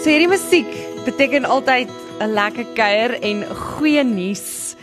So 0.00 0.08
hierdie 0.08 0.30
musiek 0.32 0.68
beteken 1.04 1.44
altyd 1.44 1.90
'n 2.24 2.32
lekker 2.32 2.64
kuier 2.72 3.12
en 3.20 3.44
goeie 3.44 4.00
nuus. 4.04 4.74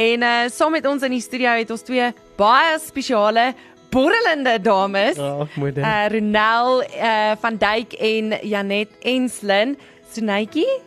En 0.00 0.22
uh 0.22 0.48
saam 0.48 0.72
met 0.72 0.86
ons 0.86 1.02
in 1.02 1.12
die 1.12 1.20
studio 1.20 1.50
het 1.52 1.70
ons 1.70 1.84
twee 1.84 2.08
baie 2.40 2.78
spesiale 2.80 3.52
borrelende 3.90 4.56
dames. 4.62 5.18
Ag, 5.18 5.52
moeder. 5.60 5.84
Uh 5.84 6.06
Ronel 6.08 6.82
uh 6.88 7.36
van 7.40 7.56
Duyk 7.56 7.92
en 7.92 8.32
Janet 8.48 8.88
Enslin. 9.02 9.76
Sunetjie. 10.12 10.80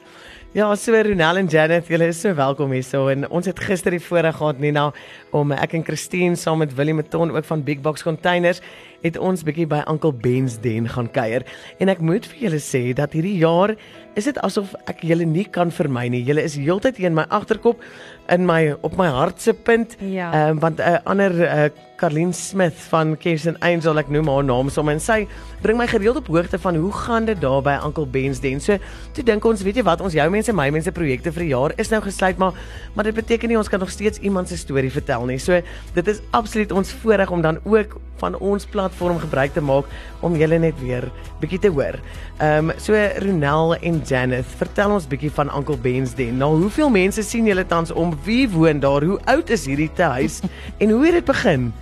Ja, 0.56 0.76
so 0.76 0.96
Ronel 0.96 1.38
en 1.38 1.48
Janet, 1.48 1.88
julle 1.88 2.08
is 2.08 2.22
so 2.22 2.34
welkom 2.34 2.72
hierso 2.72 3.08
en 3.12 3.30
ons 3.30 3.46
het 3.46 3.60
gister 3.60 3.92
die 3.92 4.00
voorreg 4.00 4.38
gehad 4.38 4.60
Nina 4.64 4.94
om 5.36 5.52
ek 5.52 5.74
en 5.74 5.84
Christine 5.84 6.36
saam 6.36 6.58
met 6.64 6.74
Willie 6.74 6.94
Meton 6.96 7.36
ook 7.36 7.46
van 7.46 7.64
Big 7.64 7.82
Box 7.82 8.04
Containers 8.04 8.62
het 9.06 9.20
ons 9.22 9.46
bietjie 9.46 9.68
by 9.70 9.84
Uncle 9.92 10.14
Ben's 10.14 10.58
den 10.64 10.90
gaan 10.90 11.12
kuier. 11.14 11.46
En 11.80 11.92
ek 11.94 12.02
moet 12.02 12.26
vir 12.32 12.48
julle 12.48 12.62
sê 12.64 12.90
dat 12.98 13.14
hierdie 13.14 13.38
jaar 13.38 13.76
is 14.16 14.28
dit 14.30 14.38
asof 14.48 14.74
ek 14.90 15.04
julle 15.06 15.28
nie 15.28 15.46
kan 15.46 15.72
vermy 15.76 16.08
nie. 16.12 16.24
Julle 16.26 16.44
is 16.46 16.56
heeltyd 16.58 17.00
in 17.04 17.18
my 17.18 17.26
agterkop 17.36 17.84
in 18.32 18.48
my 18.48 18.74
op 18.82 18.96
my 18.98 19.08
hart 19.12 19.42
se 19.44 19.54
punt. 19.54 19.98
Ja. 20.00 20.32
Ehm 20.32 20.56
um, 20.56 20.60
want 20.64 20.80
'n 20.80 20.82
uh, 20.82 20.98
ander 21.06 21.32
uh, 21.44 21.70
Carlene 21.96 22.34
Smith 22.34 22.80
van 22.90 23.16
and 23.48 23.60
Angel 23.60 24.00
ek 24.00 24.10
noem 24.10 24.28
haar 24.28 24.44
naam 24.44 24.70
som 24.70 24.90
en 24.90 25.00
sy 25.00 25.28
bring 25.62 25.78
my 25.78 25.88
gereeld 25.88 26.18
op 26.18 26.28
hoogte 26.28 26.60
van 26.60 26.76
hoe 26.76 26.92
gaan 26.92 27.26
dit 27.26 27.42
daar 27.42 27.62
by 27.62 27.78
Uncle 27.86 28.06
Ben's 28.06 28.40
den. 28.40 28.60
So 28.60 28.78
toe 29.14 29.24
dink 29.24 29.46
ons, 29.46 29.64
weet 29.64 29.76
jy 29.76 29.84
wat, 29.84 30.02
ons 30.02 30.14
jou 30.14 30.30
mense 30.30 30.54
my 30.54 30.70
mense 30.70 30.92
projekte 30.92 31.32
vir 31.32 31.44
die 31.44 31.54
jaar 31.54 31.74
is 31.78 31.90
nou 31.90 32.02
gesluit, 32.02 32.38
maar 32.38 32.54
maar 32.96 33.04
dit 33.04 33.16
beteken 33.16 33.50
nie 33.50 33.58
ons 33.58 33.70
kan 33.70 33.80
nog 33.80 33.90
steeds 33.90 34.20
iemand 34.20 34.48
se 34.48 34.58
storie 34.58 34.92
vertel 34.92 35.26
nie. 35.26 35.40
So 35.40 35.62
dit 35.94 36.08
is 36.08 36.22
absoluut 36.32 36.72
ons 36.72 36.92
voorreg 36.92 37.32
om 37.32 37.42
dan 37.42 37.60
ook 37.64 38.00
van 38.18 38.36
ons 38.40 38.66
platform 38.66 38.95
gebruik 38.98 39.54
te 39.54 39.62
maak 39.62 39.86
om 40.22 40.36
julle 40.36 40.60
net 40.60 40.80
weer 40.80 41.10
bietjie 41.40 41.60
te 41.60 41.70
hoor. 41.70 42.00
Ehm 42.40 42.70
um, 42.70 42.74
so 42.78 42.94
Ronel 42.94 43.76
en 43.76 44.02
Janet, 44.06 44.46
vertel 44.58 44.92
ons 44.92 45.08
bietjie 45.08 45.32
van 45.32 45.52
Uncle 45.56 45.78
Ben's 45.78 46.16
den. 46.16 46.38
Nou, 46.38 46.56
hoeveel 46.62 46.90
mense 46.90 47.24
sien 47.24 47.46
julle 47.46 47.66
tans 47.66 47.92
om? 47.92 48.18
Wie 48.24 48.50
woon 48.50 48.80
daar? 48.80 49.04
Hoe 49.04 49.20
oud 49.26 49.50
is 49.50 49.66
hierdie 49.66 49.92
te 49.94 50.04
huis 50.04 50.42
en 50.82 50.90
hoe 50.90 51.06
het 51.06 51.14
dit 51.14 51.26
begin? 51.26 51.74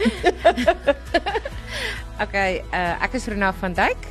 Okay, 2.21 2.61
uh, 2.71 3.03
ek 3.03 3.17
is 3.17 3.25
Ronel 3.27 3.55
van 3.57 3.73
Duyk. 3.73 4.05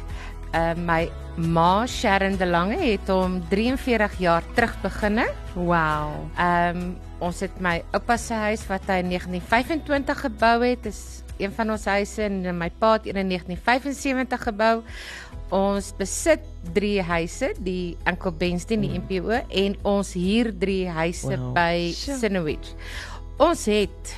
Uh, 0.52 0.74
my 0.76 1.06
ma 1.38 1.86
Sharon 1.86 2.34
De 2.36 2.44
Lange 2.44 2.76
het 2.76 3.08
hom 3.08 3.38
43 3.48 4.18
jaar 4.20 4.44
terug 4.56 4.74
beginne. 4.82 5.28
Wow. 5.54 6.28
Ehm 6.36 6.76
um, 6.76 6.92
ons 7.22 7.38
het 7.40 7.54
my 7.62 7.76
oupa 7.94 8.16
se 8.18 8.34
huis 8.34 8.64
wat 8.66 8.88
hy 8.90 8.98
in 9.04 9.12
1925 9.14 10.24
gebou 10.24 10.56
het, 10.64 10.88
is 10.90 11.22
een 11.42 11.52
van 11.56 11.70
ons 11.74 11.84
huise 11.90 12.22
en 12.28 12.40
my 12.58 12.70
pa 12.78 12.92
het 12.98 13.06
in 13.12 13.18
1975 13.28 14.42
gebou. 14.48 14.74
Ons 15.52 15.90
besit 15.98 16.40
3 16.72 17.02
huise, 17.04 17.52
die 17.60 17.96
Uncle 18.08 18.32
Benston, 18.32 18.80
die 18.80 18.96
NPO 18.98 19.42
en 19.50 19.76
ons 19.82 20.14
huur 20.16 20.52
3 20.58 20.86
huise 20.88 21.36
Wow. 21.36 21.52
by. 21.56 21.90
Sinowich. 21.92 22.72
Ons 23.42 23.66
het 23.68 24.14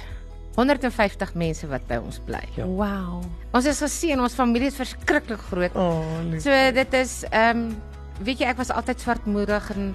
150 0.55 1.34
mense 1.34 1.66
wat 1.66 1.83
by 1.91 1.97
ons 1.98 2.20
bly. 2.27 2.42
Ja. 2.56 2.66
Wow. 2.70 3.25
Ons 3.55 3.66
is 3.66 3.81
geseën, 3.83 4.20
ons 4.22 4.34
familie 4.38 4.69
is 4.70 4.78
verskriklik 4.78 5.42
groot. 5.50 5.75
Oh, 5.75 6.05
lief. 6.31 6.44
So 6.47 6.55
dit 6.77 6.94
is 7.00 7.25
ehm 7.31 7.64
um, 7.64 7.75
weet 8.22 8.38
jy 8.44 8.47
ek 8.53 8.61
was 8.61 8.70
altyd 8.70 9.00
swartmoedig 9.03 9.72
en 9.75 9.88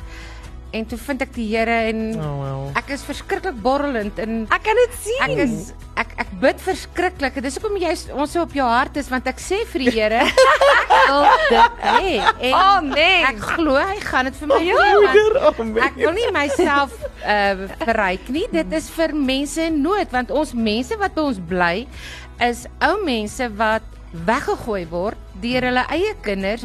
en 0.71 0.85
toe 0.85 0.97
vind 1.01 1.21
ek 1.25 1.31
die 1.33 1.45
Here 1.49 1.75
en 1.89 2.01
oh 2.19 2.33
wow. 2.39 2.63
ek 2.77 2.91
is 2.93 3.01
verskriklik 3.07 3.57
borrelend 3.63 4.19
en 4.21 4.43
Ek 4.53 4.63
kan 4.67 4.77
dit 4.77 4.97
sien. 5.01 5.23
ek 5.25 5.37
is 5.45 5.73
ek 5.99 6.13
ek 6.23 6.29
bid 6.41 6.61
verskriklik. 6.63 7.39
Dis 7.43 7.57
hoekom 7.59 7.75
jy 7.81 7.91
ons 8.15 8.31
so 8.31 8.43
op 8.45 8.53
jou 8.55 8.67
hart 8.69 8.95
is 9.01 9.09
want 9.11 9.27
ek 9.27 9.41
sê 9.43 9.63
vir 9.73 9.83
die 9.85 9.93
Here 9.97 10.21
ek 10.23 10.93
wil 11.09 11.25
dit 11.49 11.81
hê. 11.83 12.13
En 12.49 12.53
Oh, 12.59 12.79
nee. 12.85 13.19
Ek 13.27 13.41
glo 13.57 13.75
hy 13.79 13.97
gaan 14.05 14.29
dit 14.29 14.37
vir 14.39 14.51
my 14.53 14.59
doen. 14.63 14.95
Moeder, 15.03 15.39
amen. 15.49 15.83
Ek 15.89 15.97
wil 15.99 16.13
nie 16.19 16.29
myself 16.35 16.93
uh 17.19 17.67
verryk 17.83 18.29
nie. 18.31 18.45
Dit 18.53 18.71
is 18.77 18.87
vir 18.95 19.13
mense 19.17 19.61
in 19.69 19.81
nood 19.83 20.11
want 20.15 20.31
ons 20.31 20.53
mense 20.53 20.95
wat 21.01 21.15
by 21.17 21.25
ons 21.33 21.41
bly 21.49 21.75
is 22.45 22.65
ou 22.85 22.95
mense 23.03 23.49
wat 23.59 23.83
weggegooi 24.25 24.85
word 24.89 25.17
deur 25.43 25.67
hulle 25.69 25.83
eie 25.93 26.13
kinders. 26.25 26.63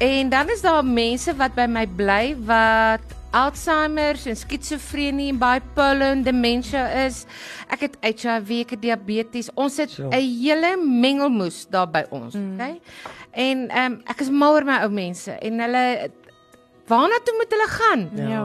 En 0.00 0.28
dan 0.28 0.48
is 0.48 0.62
daar 0.64 0.84
mense 0.84 1.34
wat 1.36 1.52
by 1.54 1.66
my 1.68 1.84
bly 1.96 2.32
wat 2.48 3.04
Alzheimer's 3.36 4.24
en 4.26 4.36
skizofrenie 4.36 5.28
en 5.30 5.38
bipolar 5.38 6.14
en 6.14 6.22
demensie 6.24 6.80
is. 7.04 7.26
Ek 7.68 7.84
het 7.84 7.98
HIV, 8.00 8.64
ek 8.64 8.74
het 8.74 8.82
diabetes. 8.82 9.50
Ons 9.54 9.76
het 9.76 9.90
So. 9.90 10.08
'n 10.08 10.16
hele 10.16 10.76
mengelmoes 10.80 11.66
daar 11.68 11.90
by 11.90 12.04
ons, 12.10 12.34
mm. 12.34 12.54
okay? 12.54 12.80
En 13.30 13.68
ehm 13.68 13.92
um, 13.92 14.00
ek 14.06 14.20
is 14.20 14.30
mal 14.30 14.54
oor 14.54 14.64
my 14.64 14.80
ou 14.82 14.90
mense 14.90 15.30
en 15.30 15.60
hulle 15.60 16.10
waarna 16.86 17.18
toe 17.24 17.34
moet 17.36 17.50
hulle 17.50 17.68
gaan? 17.68 18.10
Ja. 18.16 18.44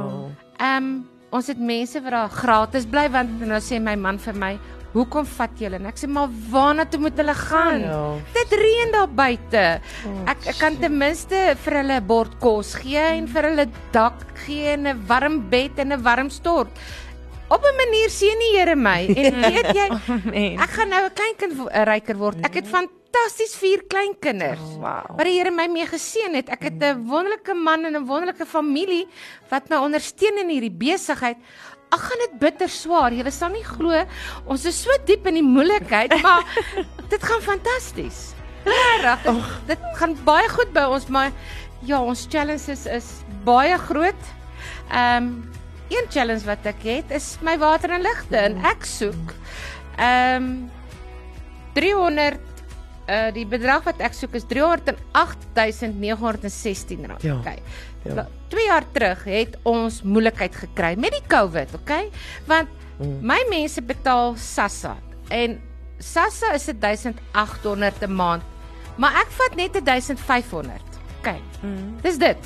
Ehm 0.58 0.84
um, 0.84 1.10
ons 1.30 1.48
het 1.48 1.60
mense 1.60 2.02
wat 2.02 2.12
daar 2.12 2.30
gratis 2.30 2.86
bly 2.86 3.10
want 3.10 3.40
nou 3.40 3.62
sê 3.62 3.80
my 3.80 3.96
man 3.96 4.20
vir 4.20 4.36
my, 4.36 4.60
"Hoekom 4.96 5.26
vat 5.26 5.52
julle?" 5.60 5.76
En 5.76 5.86
ek 5.86 5.98
sê, 6.00 6.08
"Maar 6.08 6.30
waarna 6.52 6.86
toe 6.86 7.00
moet 7.00 7.18
hulle 7.18 7.34
gaan?" 7.36 7.80
Ja. 7.82 8.16
Dit 8.34 8.50
reën 8.60 8.92
daar 8.92 9.08
buite. 9.12 9.82
Ek 10.26 10.38
ek 10.48 10.58
kan 10.60 10.78
ten 10.80 10.98
minste 10.98 11.56
vir 11.64 11.74
hulle 11.84 12.00
'n 12.00 12.08
bord 12.08 12.40
kos 12.40 12.74
gee 12.76 12.98
en 13.20 13.28
vir 13.28 13.44
hulle 13.44 13.68
dak 13.92 14.14
gee 14.46 14.74
en 14.74 14.88
'n 14.88 15.04
warm 15.08 15.50
bed 15.50 15.80
en 15.80 15.92
'n 15.94 16.02
warm 16.04 16.30
stort. 16.30 16.70
Op 17.50 17.62
'n 17.62 17.76
manier 17.78 18.10
sien 18.10 18.40
die 18.40 18.58
Here 18.58 18.76
my 18.76 19.06
en 19.22 19.42
weet 19.42 19.76
jy, 19.76 19.90
Man. 19.90 20.60
ek 20.64 20.70
gaan 20.70 20.90
nou 20.90 21.04
'n 21.06 21.14
kleinkind 21.14 21.54
wo- 21.58 21.70
'n 21.70 21.86
ryker 21.86 22.16
word. 22.18 22.38
Ek 22.46 22.54
het 22.56 22.68
fantasties 22.68 23.56
vier 23.56 23.84
kleinkinders. 23.88 24.60
Wow. 24.80 25.06
Wat 25.18 25.24
die 25.26 25.38
Here 25.38 25.52
my 25.52 25.68
mee 25.68 25.86
geseën 25.86 26.34
het. 26.36 26.50
Ek 26.50 26.64
het 26.64 26.82
'n 26.84 27.06
wonderlike 27.08 27.54
man 27.54 27.86
en 27.86 27.96
'n 27.96 28.06
wonderlike 28.08 28.46
familie 28.46 29.06
wat 29.50 29.70
my 29.70 29.78
ondersteun 29.78 30.38
in 30.42 30.50
hierdie 30.50 30.72
besigheid. 30.74 31.38
Ag 31.96 32.04
gaan 32.10 32.22
dit 32.26 32.34
bitter 32.42 32.70
swaar. 32.72 33.12
Jy 33.16 33.24
sal 33.32 33.52
nie 33.56 33.66
glo 33.66 33.96
ons 34.52 34.66
is 34.68 34.78
so 34.84 34.92
diep 35.08 35.24
in 35.32 35.36
die 35.40 35.46
moeilikheid, 35.46 36.12
maar 36.26 36.44
dit 37.14 37.22
gaan 37.24 37.44
fantasties. 37.46 38.20
Regtig. 38.66 39.46
Dit 39.70 39.82
gaan 40.00 40.14
baie 40.26 40.48
goed 40.50 40.72
by 40.76 40.86
ons, 40.90 41.06
maar 41.14 41.30
ja, 41.86 42.02
ons 42.02 42.26
challenges 42.32 42.86
is 42.90 43.08
baie 43.48 43.78
groot. 43.90 44.24
Ehm 44.90 45.24
um, 45.24 45.28
een 45.86 46.08
challenge 46.10 46.42
wat 46.48 46.66
ek 46.66 46.82
het 46.82 47.12
is 47.14 47.38
my 47.46 47.60
water 47.62 47.92
en 47.94 48.02
ligte 48.02 48.34
en 48.42 48.58
ek 48.66 48.82
soek 48.90 49.34
ehm 50.02 50.42
um, 50.42 50.66
300 51.76 52.42
uh 53.06 53.30
die 53.36 53.46
bedrag 53.46 53.84
wat 53.86 54.00
ek 54.02 54.16
soek 54.18 54.34
is 54.40 54.48
308916 54.50 57.06
rand. 57.06 57.22
Ja. 57.22 57.38
Okay. 57.38 57.62
Ja. 58.06 58.14
Ja. 58.16 58.28
2 58.54 58.66
jaar 58.66 58.84
terug 58.92 59.24
het 59.24 59.58
ons 59.64 60.02
moeilikheid 60.04 60.56
gekry 60.56 60.96
met 60.98 61.12
die 61.12 61.24
COVID, 61.28 61.74
okay? 61.82 62.10
Want 62.48 62.70
Mm. 62.98 63.20
my 63.28 63.42
mense 63.50 63.82
betaal 63.82 64.36
SASSA 64.40 64.96
en 65.30 65.58
SASSA 66.00 66.54
is 66.54 66.66
1800 66.80 68.02
'n 68.08 68.16
maand. 68.16 68.44
Maar 68.98 69.12
ek 69.20 69.32
vat 69.32 69.56
net 69.56 69.74
1500. 69.84 70.82
Okay. 71.20 71.42
Mm. 71.62 71.98
Dis 72.02 72.18
dit. 72.18 72.38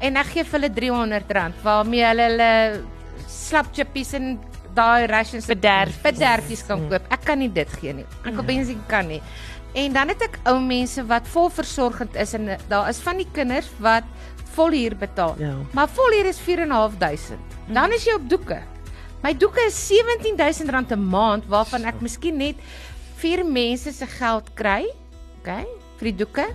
En 0.00 0.16
ek 0.16 0.26
gee 0.26 0.44
vir 0.44 0.60
hulle 0.60 0.70
300 0.72 1.32
rand 1.32 1.54
waarmee 1.62 2.04
hulle 2.04 2.22
hulle 2.22 2.82
slap 3.26 3.66
chippies 3.74 4.12
en 4.14 4.38
daai 4.74 5.06
rations 5.06 5.46
Bederf. 5.46 6.00
bederfies 6.02 6.62
kan 6.66 6.88
koop. 6.88 7.02
Ek 7.10 7.24
kan 7.24 7.38
nie 7.38 7.52
dit 7.52 7.68
gee 7.80 7.92
nie. 7.92 8.06
Ek 8.24 8.38
op 8.38 8.46
benzine 8.46 8.80
kan 8.86 9.06
nie. 9.06 9.20
En 9.74 9.92
dan 9.92 10.08
het 10.08 10.22
ek 10.22 10.38
ou 10.46 10.60
mense 10.60 11.02
wat 11.06 11.26
vol 11.28 11.50
versorgend 11.50 12.16
is 12.16 12.32
en 12.34 12.56
daar 12.68 12.88
is 12.88 12.98
van 12.98 13.16
die 13.16 13.28
kinders 13.32 13.68
wat 13.78 14.04
vol 14.58 14.74
huur 14.74 14.96
betaal. 14.98 15.36
Ja. 15.42 15.54
Maar 15.76 15.88
vol 15.94 16.16
huur 16.18 16.28
is 16.32 16.40
4.500. 16.42 17.38
Dan 17.72 17.92
is 17.96 18.04
jy 18.08 18.16
op 18.18 18.28
doeke. 18.30 18.60
My 19.22 19.32
doeke 19.34 19.64
is 19.66 19.76
17000 19.88 20.70
rand 20.70 20.92
'n 20.94 21.02
maand 21.10 21.46
waarvan 21.50 21.84
ek 21.84 22.00
miskien 22.00 22.36
net 22.38 22.56
vier 23.18 23.44
mense 23.44 23.92
se 23.92 24.06
geld 24.06 24.46
kry. 24.54 24.86
OK? 25.40 25.50
Vir 25.98 26.04
die 26.12 26.16
doeke. 26.24 26.46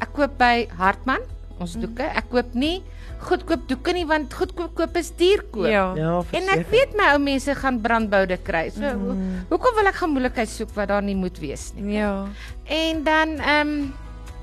Ek 0.00 0.12
koop 0.12 0.38
by 0.38 0.68
Hartman 0.78 1.20
ons 1.60 1.74
doeke. 1.76 2.02
Ek 2.04 2.28
koop 2.30 2.54
nie 2.54 2.82
goedkoop 3.20 3.66
doeke 3.68 3.92
nie 3.92 4.06
want 4.08 4.32
goedkoop 4.32 4.74
koop 4.74 4.96
is 4.96 5.10
duur 5.16 5.42
koop. 5.52 5.68
Ja. 5.68 5.94
Ja, 5.96 6.12
En 6.32 6.42
ek 6.48 6.64
verseker. 6.64 6.70
weet 6.70 6.96
my 6.96 7.12
ou 7.12 7.18
mense 7.18 7.54
gaan 7.54 7.80
brandboude 7.80 8.36
kry. 8.42 8.70
So 8.70 8.80
ho 8.84 9.16
hoekom 9.50 9.74
wil 9.76 9.86
ek 9.86 9.94
gaan 9.94 10.10
moeilikheid 10.14 10.48
soek 10.48 10.70
wat 10.74 10.88
daar 10.88 11.02
nie 11.02 11.14
moet 11.16 11.38
wees 11.38 11.72
nie. 11.74 11.96
Ja. 11.98 12.26
En 12.64 13.02
dan 13.04 13.28
ehm 13.40 13.68
um, 13.68 13.92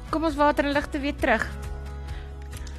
kom 0.09 0.23
ons 0.23 0.35
water 0.35 0.65
en 0.65 0.73
ligte 0.73 0.99
weer 0.99 1.15
terug. 1.15 1.45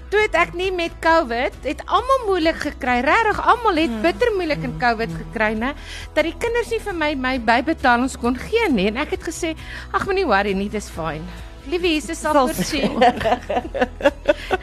Toe 0.09 0.21
het 0.25 0.37
ek 0.41 0.55
nie 0.57 0.71
met 0.73 0.95
COVID, 1.05 1.59
het 1.69 1.83
almal 1.85 2.23
moeilik 2.27 2.57
gekry. 2.63 3.01
Regtig, 3.05 3.41
almal 3.45 3.77
het 3.83 3.97
bitter 4.05 4.31
moeilik 4.39 4.63
in 4.65 4.73
COVID 4.81 5.13
gekry, 5.19 5.51
né? 5.61 5.75
Dat 6.17 6.25
die 6.25 6.33
kinders 6.41 6.71
nie 6.73 6.81
vir 6.81 6.97
my 6.97 7.11
my 7.15 7.35
bybetalings 7.45 8.17
kon 8.21 8.39
gee 8.41 8.71
nie 8.73 8.87
en 8.89 8.97
ek 9.05 9.13
het 9.19 9.27
gesê, 9.29 9.53
ag 9.93 10.07
moenie 10.09 10.25
worry 10.29 10.55
nie, 10.57 10.71
dis 10.73 10.89
fyn. 10.95 11.21
Liewe 11.69 11.91
Jesus 11.99 12.23
sal 12.25 12.33
voorsien. 12.39 12.97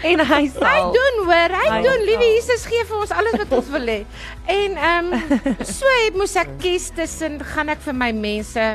En 0.05 0.21
hy 0.21 0.39
Hy 0.41 0.47
sal. 0.53 0.91
doen 0.93 1.15
hoor, 1.27 1.53
hy 1.53 1.67
Hy 1.69 1.81
doen. 1.85 2.01
Liewe. 2.07 2.25
Jesus 2.35 2.65
gee 2.69 2.81
vir 2.85 2.97
ons 3.03 3.11
alles 3.13 3.35
wat 3.41 3.53
ons 3.57 3.69
wil 3.73 3.89
hê. 3.89 3.99
En 4.49 4.77
ehm 4.77 5.13
um, 5.13 5.39
so 5.77 5.91
het 6.05 6.17
moes 6.17 6.33
ek 6.41 6.55
kies 6.61 6.89
tussen 6.97 7.37
gaan 7.53 7.69
ek 7.73 7.81
vir 7.85 7.97
my 7.97 8.09
mense 8.17 8.65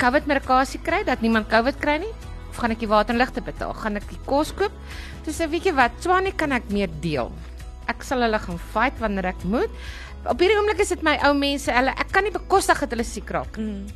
COVID 0.00 0.26
medikasie 0.30 0.80
kry 0.82 1.02
dat 1.06 1.22
niemand 1.22 1.50
COVID 1.52 1.78
kry 1.82 1.98
nie 2.02 2.10
of 2.50 2.58
gaan 2.58 2.74
ek 2.74 2.82
die 2.82 2.90
water 2.90 3.14
en 3.14 3.20
ligte 3.22 3.42
betaal? 3.44 3.72
Gaan 3.78 3.96
ek 4.00 4.08
die 4.10 4.20
kos 4.26 4.52
koop? 4.58 4.74
Toe 5.24 5.34
sê 5.34 5.48
weet 5.50 5.70
jy 5.70 5.74
wat, 5.78 5.96
Swanie 6.02 6.34
kan 6.36 6.52
ek 6.56 6.70
meer 6.74 6.90
deel. 7.02 7.30
Ek 7.90 8.02
sal 8.06 8.22
hulle 8.26 8.38
gaan 8.42 8.60
fight 8.74 8.98
wanneer 9.02 9.30
ek 9.32 9.44
moet. 9.48 9.70
Op 10.28 10.42
hierdie 10.42 10.58
oomblik 10.58 10.82
is 10.82 10.92
dit 10.92 11.02
my 11.06 11.16
ou 11.28 11.32
mense, 11.38 11.70
hulle 11.72 11.94
ek 11.96 12.10
kan 12.12 12.26
nie 12.26 12.34
bekostig 12.34 12.82
dat 12.84 12.92
hulle 12.92 13.06
siek 13.06 13.30
raak. 13.32 13.56
Mm. 13.56 13.86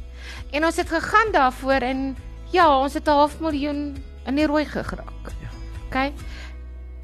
En 0.57 0.65
ons 0.71 0.79
het 0.81 0.89
gegaan 0.89 1.35
daarvoor 1.35 1.85
en 1.85 2.07
ja, 2.55 2.69
ons 2.71 2.95
het 2.95 3.07
'n 3.07 3.19
half 3.19 3.41
miljoen 3.41 3.97
in 4.27 4.35
die 4.37 4.47
rooi 4.47 4.65
geraak. 4.65 5.27
Ja. 5.43 5.51
OK. 5.87 6.13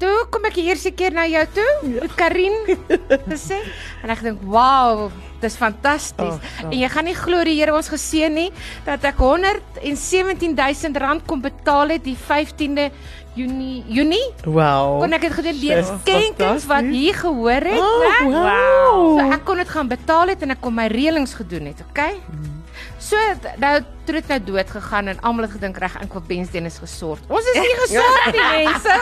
Toe 0.01 0.25
kom 0.33 0.45
ek 0.49 0.55
die 0.57 0.63
eerste 0.71 0.89
keer 0.97 1.13
na 1.13 1.27
jou 1.29 1.43
toe, 1.53 1.71
ja. 1.93 2.07
Karin 2.17 2.55
gesê 3.31 3.59
en 4.01 4.09
ek 4.09 4.23
dink, 4.25 4.39
"Wow, 4.49 5.11
dis 5.43 5.53
fantasties." 5.59 6.39
Oh, 6.41 6.41
oh. 6.65 6.71
En 6.71 6.77
jy 6.79 6.89
gaan 6.89 7.05
nie 7.05 7.13
glo 7.17 7.43
die 7.45 7.53
Here 7.59 7.75
ons 7.77 7.89
geseën 7.91 8.33
nie 8.33 8.49
dat 8.87 9.03
ek 9.05 9.21
117000 9.21 10.97
rand 10.97 11.25
kom 11.29 11.41
betaal 11.45 11.93
het 11.93 12.03
die 12.03 12.17
15de 12.17 12.89
Junie 13.37 13.83
Junie. 13.87 14.25
Wow. 14.43 14.99
Kon 15.05 15.13
ek 15.15 15.21
dit 15.29 15.31
gedoen 15.37 15.59
deur 15.61 15.83
skenkings 15.87 16.65
wat 16.67 16.89
hier 16.91 17.13
gehoor 17.15 17.63
het, 17.63 17.79
Oh, 17.79 18.01
né? 18.03 18.17
wow. 18.27 19.19
So 19.19 19.31
ek 19.37 19.45
kon 19.47 19.57
dit 19.61 19.69
gaan 19.69 19.87
betaal 19.87 20.27
het 20.33 20.41
en 20.43 20.51
ek 20.57 20.61
kon 20.61 20.73
my 20.75 20.87
reëlings 20.91 21.33
gedoen 21.39 21.69
het, 21.71 21.79
okay? 21.91 22.17
So 23.01 23.17
nou 23.57 23.81
toe 24.05 24.13
dit 24.19 24.27
nou 24.29 24.39
dood 24.45 24.69
gegaan 24.69 25.07
en 25.07 25.19
almal 25.25 25.47
het 25.47 25.55
gedink 25.57 25.77
reg 25.81 25.95
Ankwil 26.01 26.21
Bensden 26.27 26.65
is 26.69 26.77
gesort. 26.77 27.23
Ons 27.29 27.45
is 27.53 27.57
nie 27.61 27.75
gesort 27.81 28.33
nie, 28.33 28.41
mense. 28.57 28.95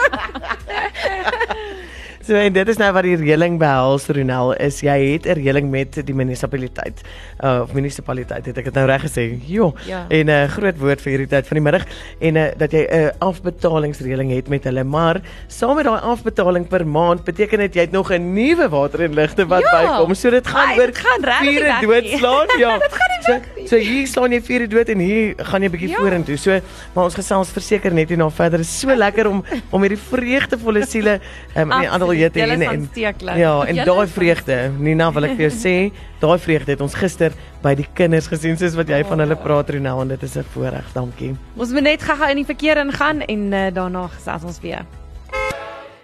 So 2.20 2.36
en 2.36 2.52
dit 2.52 2.68
is 2.68 2.76
nou 2.78 2.90
wat 2.92 3.06
die 3.06 3.14
reëling 3.16 3.54
behels 3.58 4.04
Ronel 4.12 4.50
is 4.60 4.76
jy 4.84 4.96
het 5.16 5.24
'n 5.26 5.38
reëling 5.40 5.70
met 5.72 5.96
die 6.06 6.14
munisipaliteit 6.14 7.00
uh, 7.42 7.62
of 7.64 7.72
munisipaliteit 7.72 8.44
het 8.46 8.58
ek 8.60 8.64
dit 8.68 8.74
nou 8.76 8.84
reg 8.86 9.02
gesê 9.08 9.24
jo 9.48 9.72
Ja. 9.88 10.04
en 10.08 10.26
'n 10.26 10.28
uh, 10.28 10.44
groot 10.52 10.76
woord 10.78 11.00
vir 11.00 11.10
hierdie 11.12 11.26
tyd 11.32 11.46
van 11.48 11.54
die 11.56 11.64
middag 11.64 11.84
en 12.20 12.36
uh, 12.36 12.44
dat 12.60 12.70
jy 12.72 12.84
'n 12.84 12.92
uh, 12.92 13.08
afbetalingsreëling 13.18 14.30
het 14.36 14.48
met 14.48 14.64
hulle 14.64 14.84
maar 14.84 15.20
saam 15.48 15.74
met 15.74 15.84
daai 15.88 16.00
afbetaling 16.00 16.68
per 16.68 16.86
maand 16.86 17.24
beteken 17.24 17.58
dit 17.58 17.74
jy 17.74 17.80
het 17.80 17.92
nog 17.92 18.12
'n 18.12 18.32
nuwe 18.34 18.68
water 18.68 19.00
en 19.00 19.14
ligte 19.14 19.46
wat 19.46 19.62
Ja. 19.64 19.80
bykom 19.80 20.14
so 20.14 20.30
dit 20.30 20.46
gaan 20.46 20.68
Ai, 20.68 20.78
oor 20.78 20.86
dit 20.92 20.98
gaan 20.98 21.24
regtig 21.24 21.80
nie. 21.80 21.88
doodslaan 21.88 22.46
ja 22.58 22.78
dit 22.78 22.92
gaan 22.92 23.19
so, 23.30 23.66
so 23.66 23.76
hier 23.76 24.06
slaan 24.06 24.32
jy 24.32 24.40
vure 24.42 24.66
dood 24.68 24.88
en 24.94 24.98
hier 25.04 25.34
gaan 25.50 25.62
jy 25.62 25.70
bietjie 25.74 25.88
Ja. 25.90 25.98
vorentoe 26.02 26.36
so 26.36 26.60
maar 26.94 27.04
ons 27.04 27.14
gesels 27.14 27.50
verseker 27.54 27.92
net 27.92 28.08
hierna 28.08 28.28
verder 28.30 28.58
Dit 28.58 28.66
is 28.68 28.80
so 28.80 28.94
lekker 28.94 29.26
om 29.30 29.44
om 29.70 29.82
hierdie 29.82 29.98
vreugdevolle 30.10 30.84
siele 30.86 31.20
um, 31.56 31.70
in 31.72 31.80
die 31.80 31.90
ander 31.90 32.08
Absoluut. 32.08 32.32
te 32.32 32.40
hê 32.40 32.50
en 32.52 32.62
aansteeklik. 32.68 33.36
ja 33.36 33.54
en 33.66 33.76
daai 33.84 34.06
vreugde 34.06 34.70
Nina 34.78 35.10
wil 35.12 35.24
ek 35.24 35.36
vir 35.36 35.48
jou 35.48 35.54
sê 35.58 35.92
daai 36.20 36.38
vreugde 36.38 36.72
het 36.72 36.80
ons 36.80 36.94
gister 36.94 37.32
by 37.62 37.74
die 37.74 37.86
kinders 37.94 38.26
gesien 38.28 38.56
soos 38.58 38.74
wat 38.76 38.88
jy 38.88 39.02
van 39.04 39.18
hulle 39.20 39.36
praat 39.36 39.70
Ronel 39.70 40.00
en 40.02 40.08
dit 40.08 40.22
is 40.22 40.36
'n 40.36 40.44
voorreg 40.54 40.86
dankie 40.94 41.36
Ons 41.56 41.72
moet 41.72 41.82
net 41.82 42.02
gou-gou 42.02 42.30
in 42.30 42.36
die 42.36 42.44
verkeer 42.46 42.76
ingaan 42.78 43.20
en 43.22 43.52
uh, 43.52 43.70
daarna 43.70 44.08
gesels 44.08 44.44
ons 44.44 44.60
weer. 44.60 44.84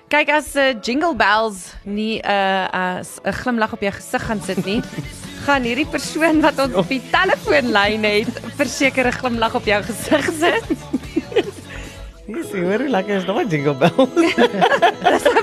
Kyk 0.09 0.29
as 0.31 0.55
uh, 0.55 0.73
Jingle 0.83 1.15
Bells 1.19 1.75
nie 1.85 2.21
'n 2.23 2.31
uh, 2.31 2.99
as 2.99 3.19
'n 3.25 3.33
glimlag 3.33 3.73
op 3.73 3.81
jou 3.81 3.91
gesig 3.93 4.23
gaan 4.23 4.41
sit 4.41 4.65
nie, 4.65 4.81
gaan 5.47 5.63
hierdie 5.67 5.87
persoon 5.87 6.41
wat 6.43 6.59
ons 6.65 6.75
op 6.75 6.89
die 6.91 7.03
telefoonlyn 7.13 8.05
het, 8.07 8.41
verseker 8.59 9.07
'n 9.07 9.19
glimlag 9.21 9.55
op 9.55 9.65
jou 9.65 9.83
gesig 9.83 10.25
sit. 10.43 10.65
Nee, 12.27 12.43
sien 12.43 12.65
hoor 12.67 12.83
hoe 12.83 12.89
lekker 12.91 13.17
is 13.21 13.25
daai 13.25 13.47
jingle 13.47 13.75
bells. 13.75 14.11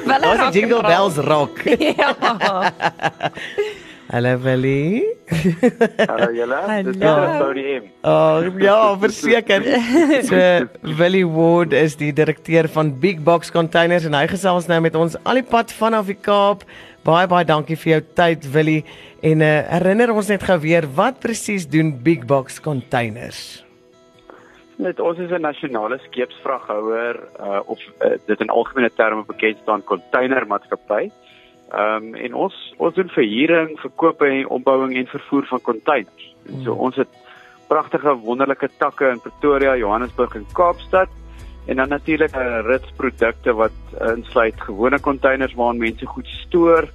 Wille 0.04 0.20
Daar's 0.20 0.36
die 0.36 0.42
raak 0.42 0.54
jingle 0.54 0.82
bells 0.84 1.16
rock. 1.16 1.62
Ja. 1.98 2.10
Hallo 4.14 4.38
Willie. 4.44 5.02
Hallo 6.06 6.28
julle. 6.36 6.60
Dis 6.84 7.00
Hallo. 7.02 7.40
Cody 7.40 7.64
M. 7.80 7.86
Oh, 8.04 8.44
ja, 8.62 8.98
verseker. 9.00 9.64
So 10.28 10.68
Willie 11.00 11.26
Ward 11.26 11.74
is 11.74 11.96
die 11.98 12.12
direkteur 12.14 12.68
van 12.70 12.92
Big 13.00 13.24
Box 13.24 13.50
Containers 13.52 14.06
en 14.06 14.14
hy 14.14 14.28
gesels 14.28 14.68
nou 14.70 14.82
met 14.84 14.96
ons 15.00 15.16
al 15.24 15.40
die 15.42 15.48
pad 15.48 15.72
vanaf 15.72 16.12
die 16.12 16.20
Kaap. 16.20 16.68
Baie 17.04 17.28
baie 17.28 17.44
dankie 17.44 17.76
vir 17.76 17.90
jou 17.90 18.04
tyd 18.16 18.46
Willie 18.54 18.86
en 19.28 19.42
uh, 19.44 19.48
herinner 19.76 20.14
ons 20.14 20.30
net 20.32 20.44
gou 20.48 20.56
weer 20.64 20.86
wat 20.96 21.18
presies 21.20 21.66
doen 21.68 21.90
Big 22.06 22.22
Box 22.30 22.62
Containers? 22.64 23.60
Net 24.80 25.02
ons 25.04 25.20
is 25.20 25.32
'n 25.32 25.44
nasionale 25.44 26.00
skeepsvraghouer 26.06 27.20
uh, 27.20 27.60
of 27.68 27.80
uh, 28.00 28.16
dit 28.28 28.40
in 28.40 28.50
algemene 28.50 28.90
terme 28.96 29.26
bekend 29.28 29.60
staan 29.62 29.84
containermaatskappy. 29.84 31.12
Ehm 31.74 32.08
um, 32.08 32.16
en 32.16 32.34
ons 32.34 32.56
ons 32.78 32.96
doen 32.96 33.10
verhuuring, 33.10 33.76
verkope 33.84 34.26
en 34.26 34.48
ombouing 34.48 34.96
en 34.96 35.08
vervoer 35.08 35.46
van 35.52 35.62
containers. 35.62 36.36
En 36.48 36.64
so 36.64 36.72
ons 36.74 36.96
het 36.96 37.12
pragtige 37.68 38.16
wonderlike 38.16 38.70
takke 38.78 39.12
in 39.12 39.20
Pretoria, 39.20 39.76
Johannesburg 39.76 40.36
en 40.36 40.48
Kaapstad 40.54 41.12
en 41.66 41.76
dan 41.76 41.90
natuurlik 41.90 42.36
'n 42.36 42.66
rits 42.66 42.92
produkte 42.96 43.54
wat 43.54 43.78
insluit 44.16 44.62
gewone 44.62 45.00
containers 45.00 45.54
waarin 45.54 45.80
mense 45.80 46.06
goed 46.06 46.28
stoor, 46.28 46.90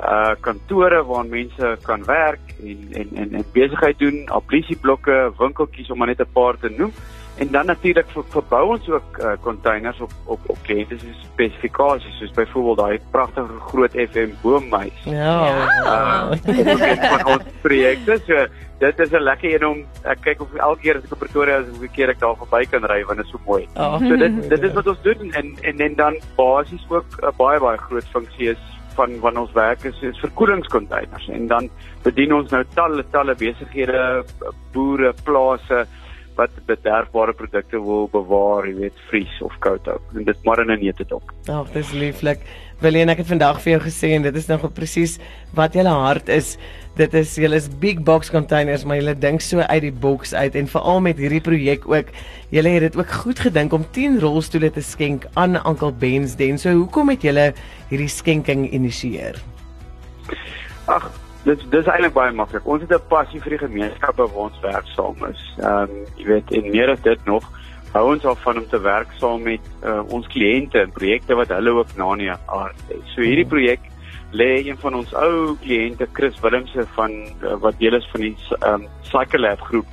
uh 0.00 0.34
kantore 0.40 1.04
waar 1.04 1.26
mense 1.26 1.78
kan 1.82 2.04
werk 2.04 2.40
en 2.62 2.88
en 2.90 3.08
en, 3.14 3.34
en 3.34 3.44
besigheid 3.52 3.98
doen, 3.98 4.28
ablisieblokke, 4.28 5.32
winkeltjies 5.38 5.90
om 5.90 5.98
maar 5.98 6.06
net 6.06 6.20
'n 6.20 6.32
paar 6.32 6.58
te 6.58 6.68
noem. 6.68 6.92
En 7.36 7.48
dan 7.50 7.66
natuurlik 7.66 8.10
vir 8.12 8.24
verbou 8.28 8.62
ons 8.74 8.88
ook 8.90 9.18
uh, 9.18 9.32
containers 9.40 10.00
op 10.00 10.12
op 10.24 10.40
op 10.46 10.58
kliënte 10.62 10.98
se 10.98 11.14
spesifikasies 11.22 12.18
soos 12.18 12.34
byvoorbeeld 12.36 12.78
daai 12.78 12.98
pragtige 13.10 13.60
groot 13.68 13.92
FM 13.92 14.34
boommuis. 14.42 14.98
Ja. 15.04 15.38
Uh, 15.84 16.36
een 16.44 17.00
van 17.00 17.24
ons 17.26 17.48
projekte. 17.60 18.18
So 18.26 18.46
dit 18.78 18.98
is 18.98 19.10
'n 19.10 19.22
lekker 19.22 19.54
een 19.54 19.66
om 19.66 19.78
ek 20.02 20.20
kyk 20.20 20.40
of 20.40 20.54
elke 20.54 20.80
keer 20.80 20.96
as 20.96 21.04
ek 21.04 21.12
op 21.12 21.18
Pretoria 21.18 21.56
is, 21.56 21.68
hoeveel 21.68 21.94
keer 21.94 22.08
ek 22.08 22.20
daar 22.20 22.36
verby 22.36 22.62
kan 22.70 22.84
ry 22.84 23.04
want 23.04 23.16
dit 23.16 23.26
is 23.26 23.32
so 23.32 23.40
mooi. 23.46 23.68
Oh. 23.76 23.98
So 23.98 24.16
dit 24.16 24.48
dit 24.48 24.62
is 24.62 24.72
wat 24.72 24.86
ons 24.86 25.02
doen 25.02 25.32
en 25.32 25.56
en 25.62 25.78
en 25.78 25.94
dan 25.94 26.20
basies 26.36 26.84
ook 26.88 27.18
'n 27.22 27.36
baie 27.36 27.60
baie 27.60 27.78
groot 27.78 28.08
funksie 28.12 28.50
is 28.50 28.62
van 28.94 29.16
van 29.20 29.36
ons 29.36 29.52
werk 29.52 29.84
is, 29.84 30.02
is 30.02 30.18
verkoelingscontainers 30.18 31.28
en 31.28 31.46
dan 31.46 31.70
bedien 32.02 32.34
ons 32.34 32.50
nou 32.50 32.64
talle 32.74 33.04
talle 33.10 33.34
besighede, 33.34 34.24
boere, 34.72 35.14
plase 35.24 35.86
wat 36.36 36.50
bederfbare 36.66 37.32
produkte 37.32 37.80
wil 37.82 38.08
bewaar, 38.12 38.66
jy 38.68 38.74
weet, 38.74 39.00
vries 39.10 39.40
of 39.44 39.54
koud 39.64 39.86
hou. 39.90 39.98
En 40.16 40.24
dit 40.24 40.44
maar 40.44 40.60
in 40.60 40.70
'n 40.70 40.80
neutedop. 40.80 41.32
Ag, 41.46 41.72
dis 41.72 41.92
lieflik. 41.92 42.40
Willie 42.80 43.02
en 43.02 43.08
ek 43.08 43.18
het 43.22 43.26
vandag 43.26 43.60
vir 43.62 43.72
jou 43.72 43.82
gesê 43.82 44.08
en 44.16 44.22
dit 44.22 44.36
is 44.36 44.46
nog 44.46 44.72
presies 44.72 45.18
wat 45.54 45.74
julle 45.74 45.88
hart 45.88 46.28
is. 46.28 46.56
Dit 46.96 47.14
is 47.14 47.36
julle 47.36 47.56
is 47.56 47.68
big 47.68 48.02
box 48.02 48.30
containers, 48.30 48.84
maar 48.84 48.96
julle 48.96 49.14
dink 49.14 49.40
so 49.40 49.60
uit 49.60 49.82
die 49.82 49.92
boks 49.92 50.34
uit 50.34 50.54
en 50.54 50.66
veral 50.66 51.00
met 51.00 51.16
hierdie 51.16 51.40
projek 51.40 51.86
ook. 51.88 52.06
Julle 52.50 52.68
het 52.68 52.80
dit 52.80 52.96
ook 52.96 53.10
goed 53.22 53.38
gedink 53.38 53.72
om 53.72 53.86
10 53.90 54.20
rolstoele 54.20 54.70
te 54.70 54.82
skenk 54.82 55.24
aan 55.34 55.56
Uncle 55.66 55.92
Ben's 55.92 56.36
Den. 56.36 56.58
So 56.58 56.72
hoekom 56.72 57.08
het 57.08 57.22
julle 57.22 57.52
hierdie 57.88 58.08
skenking 58.08 58.66
initieer? 58.72 59.38
Ag, 60.84 61.06
dit 61.44 61.64
dis 61.70 61.90
eintlik 61.90 62.14
baie 62.14 62.32
maklik. 62.32 62.66
Ons 62.66 62.82
het 62.82 62.92
'n 62.92 63.08
passie 63.08 63.40
vir 63.40 63.50
die 63.56 63.66
gemeenskappe 63.66 64.22
waar 64.22 64.44
ons 64.50 64.60
werk 64.60 64.86
saam 64.94 65.16
is. 65.30 65.42
Ehm 65.58 65.90
um, 65.90 66.04
jy 66.16 66.26
weet 66.26 66.52
en 66.52 66.70
meer 66.70 66.90
as 66.90 67.02
dit 67.02 67.24
nog 67.24 67.44
hou 67.92 68.12
ons 68.12 68.24
af 68.24 68.40
van 68.42 68.58
om 68.58 68.68
te 68.68 68.80
werk 68.80 69.10
saam 69.20 69.42
met 69.42 69.60
uh, 69.84 70.00
ons 70.08 70.26
kliënte 70.26 70.80
en 70.80 70.92
projekte 70.92 71.34
wat 71.34 71.48
hulle 71.52 71.74
ook 71.76 71.96
na 71.96 72.12
in 72.12 72.18
die 72.24 72.30
aard 72.30 72.78
het. 72.88 73.02
So 73.14 73.20
hierdie 73.20 73.48
projek 73.48 73.80
lê 74.32 74.64
een 74.64 74.78
van 74.80 74.94
ons 74.94 75.12
ou 75.14 75.56
kliënte 75.60 76.08
Chris 76.12 76.40
Willemse 76.40 76.86
van 76.96 77.12
uh, 77.42 77.58
wat 77.60 77.78
deel 77.78 77.98
is 78.00 78.08
van 78.12 78.20
die 78.20 78.36
ehm 78.60 78.74
um, 78.74 78.88
Cycle 79.02 79.40
Lab 79.44 79.60
groep. 79.60 79.86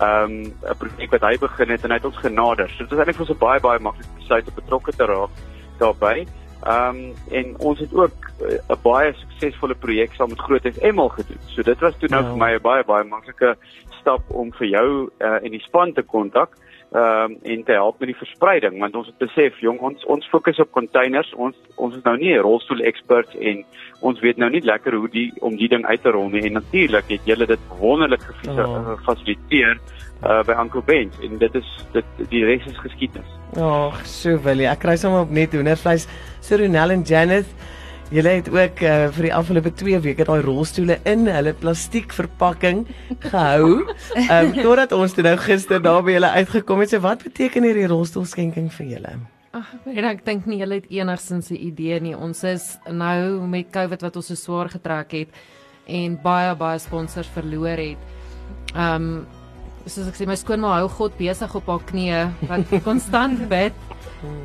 Ehm 0.00 0.22
um, 0.24 0.52
'n 0.72 0.78
projek 0.78 1.10
wat 1.10 1.28
hy 1.28 1.38
begin 1.38 1.70
het 1.76 1.84
en 1.84 1.90
hy 1.90 1.96
het 2.00 2.10
ons 2.10 2.24
genader. 2.24 2.68
So 2.70 2.84
dit 2.84 2.92
is 2.92 2.98
eintlik 2.98 3.16
vir 3.16 3.26
ons 3.26 3.34
'n 3.36 3.44
baie 3.46 3.60
baie 3.60 3.78
maklike 3.78 4.16
besluit 4.16 4.48
om 4.48 4.54
betrokke 4.54 4.92
te 4.96 5.04
raak 5.04 5.30
daarbey. 5.78 6.26
Ehm 6.62 6.96
um, 6.96 7.14
en 7.30 7.54
ons 7.58 7.78
het 7.78 7.94
ook 7.94 8.30
uh, 8.42 8.58
'n 8.70 8.78
baie 8.82 9.12
suksesvolle 9.14 9.74
projek 9.74 10.12
saam 10.14 10.28
met 10.28 10.38
Groot 10.40 10.66
FM 10.74 10.98
al 10.98 11.08
gedoen. 11.08 11.38
So 11.46 11.62
dit 11.62 11.80
was 11.80 11.94
toe 11.98 12.08
nou 12.08 12.22
Ja. 12.22 12.28
vir 12.28 12.36
my 12.38 12.52
'n 12.54 12.60
baie 12.62 12.84
baie 12.84 13.04
maklike 13.04 13.56
stap 14.00 14.22
om 14.30 14.52
vir 14.52 14.66
jou 14.68 15.10
uh, 15.20 15.44
en 15.44 15.50
die 15.50 15.60
span 15.62 15.92
te 15.92 16.02
kontak 16.02 16.50
ehm 16.92 17.30
um, 17.32 17.36
en 17.42 17.62
te 17.64 17.72
help 17.72 17.98
met 18.00 18.08
die 18.08 18.16
verspreiding 18.18 18.78
want 18.78 18.94
ons 18.94 19.06
het 19.06 19.18
besef 19.18 19.58
jong 19.60 19.78
ons 19.80 20.04
ons 20.04 20.26
fokus 20.28 20.58
op 20.58 20.70
containers 20.72 21.34
ons 21.34 21.56
ons 21.76 21.96
is 21.96 22.02
nou 22.04 22.16
nie 22.18 22.36
rolstoel 22.36 22.80
experts 22.80 23.34
en 23.36 23.64
ons 24.00 24.20
weet 24.20 24.36
nou 24.36 24.50
nie 24.50 24.60
lekker 24.60 24.94
hoe 24.94 25.08
die 25.08 25.32
om 25.40 25.56
die 25.56 25.68
ding 25.68 25.86
uit 25.86 26.02
te 26.02 26.10
rol 26.10 26.28
nie 26.28 26.42
en 26.46 26.52
natuurlik 26.52 27.08
het 27.08 27.20
julle 27.24 27.46
dit 27.46 27.58
wonderlik 27.80 28.20
Oh. 28.48 28.96
gefasiliteer 28.98 29.78
uh, 30.24 30.42
by 30.46 30.56
Uncle 30.58 30.82
Ben's 30.86 31.18
en 31.22 31.38
dit 31.38 31.54
is 31.58 31.68
dit 31.92 32.24
die 32.32 32.44
res 32.46 32.64
is 32.70 32.78
geskiedenis. 32.82 33.28
Ag, 33.58 34.00
so 34.08 34.38
Willie, 34.46 34.68
ek 34.70 34.82
kry 34.84 34.96
sommer 35.00 35.26
op 35.26 35.32
net 35.34 35.54
hoendervleis. 35.56 36.06
So 36.40 36.56
Ronel 36.60 36.94
en 36.94 37.04
Janet, 37.08 37.48
julle 38.12 38.36
het 38.38 38.48
ook 38.52 38.82
uh, 38.84 38.94
vir 39.16 39.28
die 39.28 39.34
afgelope 39.34 39.72
2 39.82 40.00
weke 40.06 40.26
daai 40.28 40.40
rolstoele 40.44 40.98
in 41.08 41.26
hulle 41.28 41.54
plastiek 41.58 42.12
verpakking 42.14 42.86
gehou. 43.28 43.82
Ehm 44.22 44.52
um, 44.52 44.56
totdat 44.60 44.94
ons 44.96 45.16
toe 45.16 45.26
nou 45.26 45.36
gister 45.40 45.82
daar 45.82 46.02
by 46.06 46.16
julle 46.16 46.32
uitgekom 46.38 46.84
het. 46.84 46.94
So 46.94 47.04
wat 47.04 47.24
beteken 47.26 47.68
hierdie 47.68 47.88
rolstoelskenking 47.92 48.70
vir 48.78 48.90
julle? 48.96 49.16
Ag, 49.52 49.68
en 49.84 50.06
ek 50.08 50.22
dink 50.24 50.46
nie 50.48 50.62
julle 50.62 50.80
het 50.80 50.88
enigsins 50.88 51.50
'n 51.52 51.60
idee 51.60 52.00
nie. 52.00 52.16
Ons 52.16 52.44
is 52.44 52.78
nou 52.88 53.44
met 53.48 53.68
COVID 53.68 54.00
wat 54.00 54.16
ons 54.16 54.26
so 54.32 54.34
swaar 54.34 54.72
getrek 54.72 55.12
het 55.12 55.28
en 55.86 56.16
baie 56.22 56.54
baie 56.56 56.78
sponsors 56.78 57.28
verloor 57.28 57.76
het. 57.76 58.00
Ehm 58.72 58.94
um, 58.94 59.26
soos 59.86 60.10
ek 60.10 60.18
sê 60.18 60.28
my 60.28 60.36
skoonma 60.38 60.76
hou 60.80 60.90
God 60.98 61.16
besig 61.18 61.56
op 61.58 61.70
haar 61.70 61.82
knieë 61.88 62.22
wat 62.50 62.76
konstant 62.88 63.48
bid 63.50 63.74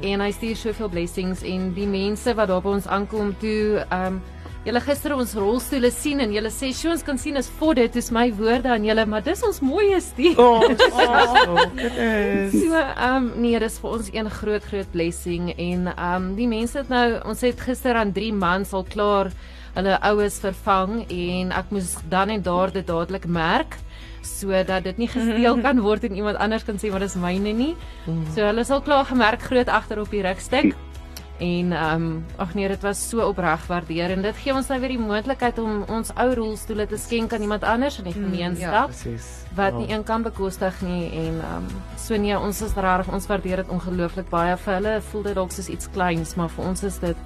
en 0.05 0.23
hy 0.23 0.31
stuur 0.33 0.57
soveel 0.57 0.89
blessings 0.89 1.43
en 1.45 1.69
die 1.75 1.89
mense 1.89 2.33
wat 2.37 2.49
daar 2.49 2.63
by 2.65 2.77
ons 2.79 2.89
aankom 2.89 3.35
toe 3.41 3.85
um, 3.93 4.21
Julle 4.67 4.81
gister 4.83 5.13
ons 5.15 5.31
rolstoele 5.39 5.87
sien 5.95 6.19
en 6.19 6.31
julle 6.35 6.49
sê 6.51 6.73
"Sjoe, 6.75 6.91
ons 6.91 7.03
kan 7.07 7.15
sien 7.17 7.37
is 7.39 7.47
for 7.47 7.77
dit 7.77 7.93
is 7.95 8.09
my 8.11 8.25
woorde 8.35 8.67
aan 8.67 8.83
julle, 8.83 9.05
maar 9.07 9.23
dis 9.23 9.39
ons 9.47 9.61
mooieste." 9.63 10.33
Oh, 10.35 10.59
oh, 10.59 11.61
dit 11.77 11.99
is. 12.03 12.51
So, 12.51 12.75
ehm 12.75 13.15
um, 13.15 13.29
nee, 13.39 13.59
dis 13.63 13.77
vir 13.79 13.95
ons 13.95 14.09
een 14.11 14.29
groot 14.41 14.67
groot 14.67 14.91
blessing 14.91 15.53
en 15.55 15.87
ehm 15.93 16.15
um, 16.17 16.27
die 16.35 16.49
mense 16.51 16.81
het 16.81 16.91
nou 16.91 17.21
ons 17.23 17.45
het 17.47 17.63
gister 17.63 17.95
aan 17.95 18.11
3 18.11 18.33
mans 18.35 18.73
al 18.75 18.83
klaar 18.83 19.31
hulle 19.77 19.95
oues 20.11 20.41
vervang 20.43 21.05
en 21.07 21.55
ek 21.55 21.71
moes 21.71 21.95
dan 22.11 22.35
en 22.35 22.43
daar 22.43 22.73
dit 22.73 22.87
dadelik 22.87 23.27
merk 23.29 23.79
sodat 24.21 24.83
dit 24.83 24.97
nie 24.97 25.07
gesteel 25.07 25.61
kan 25.65 25.81
word 25.81 26.03
en 26.03 26.15
iemand 26.15 26.37
anders 26.37 26.65
kan 26.67 26.77
sê 26.77 26.91
maar 26.91 27.05
dis 27.05 27.15
myne 27.15 27.53
nie. 27.53 27.73
So 28.35 28.45
hulle 28.45 28.61
is 28.65 28.71
al 28.71 28.81
klaar 28.81 29.05
gemerk 29.05 29.41
groot 29.41 29.67
agter 29.67 30.01
op 30.01 30.11
die 30.11 30.21
rugstuk. 30.21 30.75
En 31.37 31.71
ehm 31.71 32.01
um, 32.01 32.25
ag 32.41 32.53
nee, 32.53 32.67
dit 32.67 32.81
was 32.81 33.09
so 33.09 33.21
opreg 33.21 33.65
waardeer 33.69 34.09
en 34.09 34.21
dit 34.25 34.37
gee 34.41 34.53
ons 34.53 34.67
nou 34.67 34.79
weer 34.81 34.95
die 34.95 35.01
moontlikheid 35.01 35.59
om 35.61 35.83
ons 35.93 36.09
ou 36.15 36.31
rolstoele 36.33 36.87
te 36.89 36.97
skenk 36.97 37.33
aan 37.33 37.45
iemand 37.45 37.63
anders 37.63 37.99
in 38.01 38.07
die 38.09 38.13
gemeenskap 38.13 38.89
Presies. 38.89 39.27
wat 39.55 39.77
nie 39.77 39.91
een 39.91 40.03
kan 40.03 40.25
bekostig 40.25 40.81
nie 40.81 41.11
en 41.11 41.37
ehm 41.37 41.67
um, 41.67 41.67
so 41.97 42.17
nee, 42.17 42.39
ons 42.39 42.61
is 42.61 42.73
regtig 42.73 43.13
ons 43.13 43.29
waardeer 43.29 43.61
dit 43.61 43.69
ongelooflik 43.69 44.29
baie 44.29 44.57
vir 44.57 44.73
hulle 44.73 44.95
voel 45.11 45.23
dit 45.29 45.37
dalk 45.37 45.51
soos 45.51 45.69
iets 45.69 45.89
kleins, 45.93 46.35
maar 46.35 46.49
vir 46.49 46.65
ons 46.65 46.83
is 46.83 46.99
dit 46.99 47.17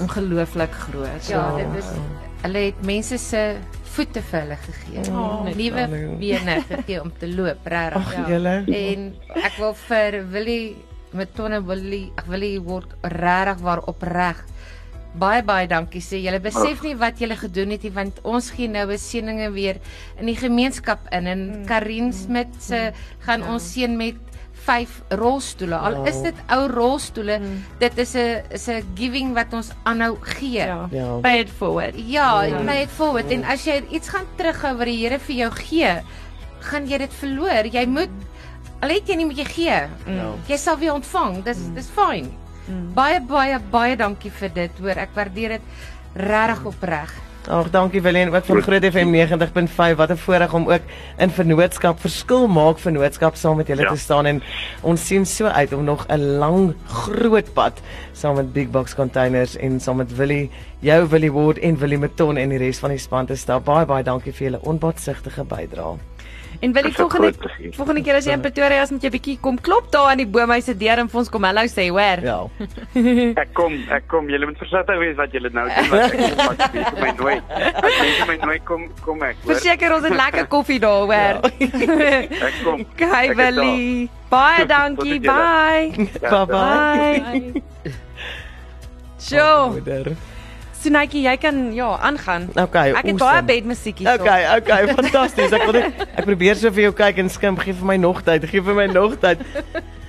ongelooflik 0.00 0.72
groot. 0.72 1.28
Ja, 1.28 1.56
dit 1.56 1.80
is 1.80 1.88
hulle 2.46 2.68
het 2.70 2.82
mense 2.86 3.18
se 3.20 3.42
voete 3.96 4.22
vir 4.30 4.42
hulle 4.42 4.58
gegee. 4.64 5.04
Oh, 5.10 5.46
darling. 5.46 6.18
bene 6.20 6.58
gegee 6.68 7.00
om 7.02 7.12
te 7.18 7.28
loop, 7.30 7.64
regtig. 7.72 8.12
Julle. 8.30 8.58
En 8.80 9.08
ek 9.42 9.56
wil 9.60 9.74
vir 9.86 10.20
Willie 10.34 10.76
met 11.16 11.32
Tonne 11.36 11.62
Willie, 11.64 12.10
ek 12.18 12.28
Willie 12.30 12.60
word 12.60 12.92
regtig 13.16 13.64
waar 13.64 13.82
opreg. 13.88 14.42
Baie 15.16 15.40
baie 15.46 15.68
dankie 15.68 16.02
sê. 16.04 16.20
Julle 16.20 16.42
besef 16.44 16.82
nie 16.84 16.92
wat 17.00 17.22
julle 17.22 17.38
gedoen 17.40 17.72
het 17.72 17.86
nie 17.86 17.94
want 17.94 18.20
ons 18.28 18.50
gee 18.52 18.68
nou 18.68 18.84
beseninge 18.90 19.48
weer 19.54 19.80
in 20.20 20.28
die 20.28 20.36
gemeenskap 20.36 21.06
in 21.16 21.30
en 21.32 21.46
Karin 21.68 22.12
Smit 22.12 22.52
se 22.60 22.90
gaan 23.24 23.46
ons 23.48 23.72
seën 23.72 23.96
met 23.96 24.20
vyf 24.66 25.00
rolstoele. 25.20 25.76
Al 25.78 26.04
is 26.10 26.20
dit 26.24 26.38
ou 26.54 26.66
rolstoele, 26.72 27.38
dit 27.78 27.98
is 27.98 28.14
'n 28.14 28.42
is 28.50 28.68
'n 28.68 28.82
giving 28.94 29.34
wat 29.34 29.52
ons 29.52 29.70
aanhou 29.84 30.16
gee. 30.20 30.66
Ja. 30.66 30.88
Ja. 30.90 31.18
Pay 31.22 31.40
it 31.40 31.50
forward. 31.50 31.94
Ja, 31.96 32.42
ja. 32.42 32.60
play 32.62 32.82
it 32.82 32.90
forward 32.90 33.30
en 33.30 33.44
as 33.44 33.64
jy 33.64 33.82
iets 33.90 34.08
gaan 34.08 34.26
terughou 34.36 34.76
wat 34.76 34.86
die 34.86 34.96
Here 34.96 35.18
vir 35.18 35.36
jou 35.36 35.50
gee, 35.50 36.02
gaan 36.60 36.86
jy 36.86 36.98
dit 36.98 37.12
verloor. 37.12 37.64
Jy 37.72 37.86
moet 37.86 38.10
al 38.80 38.88
het 38.88 39.08
jy 39.08 39.16
nie 39.16 39.26
moet 39.26 39.38
jy 39.38 39.44
gee. 39.44 39.78
Ja. 40.06 40.32
Jy 40.48 40.56
sal 40.56 40.76
weer 40.78 40.92
ontvang. 40.94 41.44
Dis 41.44 41.58
dis 41.74 41.88
fyn. 41.88 42.30
Baie 42.94 43.20
baie 43.20 43.58
baie 43.70 43.96
dankie 43.96 44.30
vir 44.30 44.50
dit. 44.54 44.78
Hoor, 44.80 44.98
ek 44.98 45.14
waardeer 45.14 45.48
dit 45.48 45.62
regtig 46.14 46.64
opreg. 46.64 47.12
Ag, 47.48 47.70
dankie 47.70 48.00
Willem 48.02 48.34
ook 48.34 48.44
van 48.44 48.62
Groot 48.62 48.84
FM 48.84 49.10
90.5. 49.10 49.96
Wat 49.96 50.10
'n 50.10 50.16
voorreg 50.16 50.52
om 50.52 50.68
ook 50.70 50.80
in 51.16 51.30
vennootskap 51.30 52.00
verskil 52.00 52.46
maak 52.48 52.78
vennootskap 52.78 53.34
saam 53.34 53.56
met 53.56 53.66
julle 53.66 53.82
Ja. 53.82 53.90
te 53.90 53.96
staan 53.98 54.26
en 54.26 54.42
ons 54.82 55.06
sien 55.06 55.26
so 55.26 55.44
uit 55.46 55.72
om 55.72 55.84
nog 55.84 56.06
'n 56.08 56.38
lang 56.38 56.74
groot 56.86 57.52
pad 57.52 57.80
saam 58.16 58.36
met 58.40 58.52
Big 58.52 58.70
Box 58.72 58.94
Containers 58.96 59.56
en 59.60 59.80
saam 59.80 60.00
met 60.00 60.16
Willie, 60.16 60.50
jou 60.80 61.02
Willie 61.12 61.32
Ward 61.32 61.58
en 61.58 61.76
Willie 61.78 61.98
Meton 62.00 62.36
en 62.40 62.48
die 62.54 62.58
res 62.62 62.80
van 62.80 62.90
die 62.96 62.98
span 63.02 63.26
te 63.28 63.36
stap. 63.36 63.64
Baie 63.68 63.84
baie 63.86 64.04
dankie 64.06 64.32
vir 64.32 64.50
julle 64.50 64.60
onbaatsigtige 64.64 65.44
bydrae. 65.44 65.96
En 66.64 66.72
wil 66.72 66.82
die 66.86 66.90
Dis 66.90 66.98
'n 66.98 67.02
volgende 67.02 67.32
volgende 67.76 68.02
keer 68.02 68.14
as 68.16 68.24
jy 68.24 68.32
in 68.32 68.40
Pretoria 68.40 68.82
is, 68.82 68.90
moet 68.90 69.02
jy 69.02 69.10
bietjie 69.10 69.38
kom 69.40 69.58
klop 69.60 69.90
daar 69.92 70.06
aan 70.10 70.16
die 70.16 70.26
boomhuis 70.26 70.64
se 70.64 70.74
deur 70.76 70.98
en 71.02 71.08
vir 71.08 71.18
ons 71.20 71.28
kom 71.28 71.44
hallo 71.44 71.60
sê, 71.68 71.88
hoor. 71.90 72.22
Ja. 72.24 72.38
Ek 73.42 73.52
kom, 73.52 73.74
ek 73.92 74.06
kom. 74.08 74.30
Julle 74.30 74.46
moet 74.46 74.56
versigtig 74.58 74.98
wees 74.98 75.16
wat 75.16 75.32
julle 75.36 75.50
nou 75.52 75.66
doen 75.68 75.88
want 75.90 76.12
ek 76.14 76.36
kom 76.36 76.46
wat 76.56 76.72
mense 76.72 76.96
my 77.02 77.12
nooi. 77.18 77.36
As 77.52 77.98
mense 78.00 78.26
my 78.26 78.36
nooi 78.46 78.58
kom, 78.64 78.88
kom 79.04 79.22
ek. 79.22 79.36
hoor. 79.44 79.52
Verseker 79.52 79.94
ons 79.98 80.04
het 80.08 80.16
lekker 80.16 80.46
koffie 80.46 80.80
daar, 80.80 81.04
hoor. 81.04 81.44
Ek 81.44 82.56
kom. 82.64 82.86
Kyk 83.04 83.12
Ek 83.12 83.30
is 83.30 83.36
Willie. 83.36 84.08
Baie 84.30 84.66
dankie. 84.66 85.12
die 85.12 85.20
keer. 85.20 85.32
Bye. 85.32 86.08
Bye 86.20 86.30
daar. 86.30 86.46
bye. 86.46 87.20
Bye. 87.84 88.04
Sjoe. 89.18 90.16
Sunetjie, 90.76 91.22
jy 91.24 91.34
kan 91.40 91.58
ja, 91.74 91.88
aangaan. 92.04 92.50
Okay. 92.52 92.92
Ek 92.92 93.08
het 93.08 93.16
awesome. 93.16 93.24
baie 93.24 93.42
bedmusiekies. 93.48 94.08
Okay, 94.12 94.44
okay, 94.58 94.86
fantasties. 94.92 95.54
Ek 95.56 95.64
wil 95.66 95.80
net 95.80 96.02
ek 96.06 96.24
probeer 96.28 96.58
so 96.60 96.70
vir 96.70 96.90
jou 96.90 96.94
kyk 96.96 97.22
en 97.24 97.32
skim, 97.32 97.58
gee 97.58 97.74
vir 97.74 97.88
my 97.94 97.96
nog 98.00 98.22
tyd, 98.26 98.44
gee 98.50 98.62
vir 98.62 98.76
my 98.76 98.86
nog 98.92 99.16
tyd. 99.22 99.42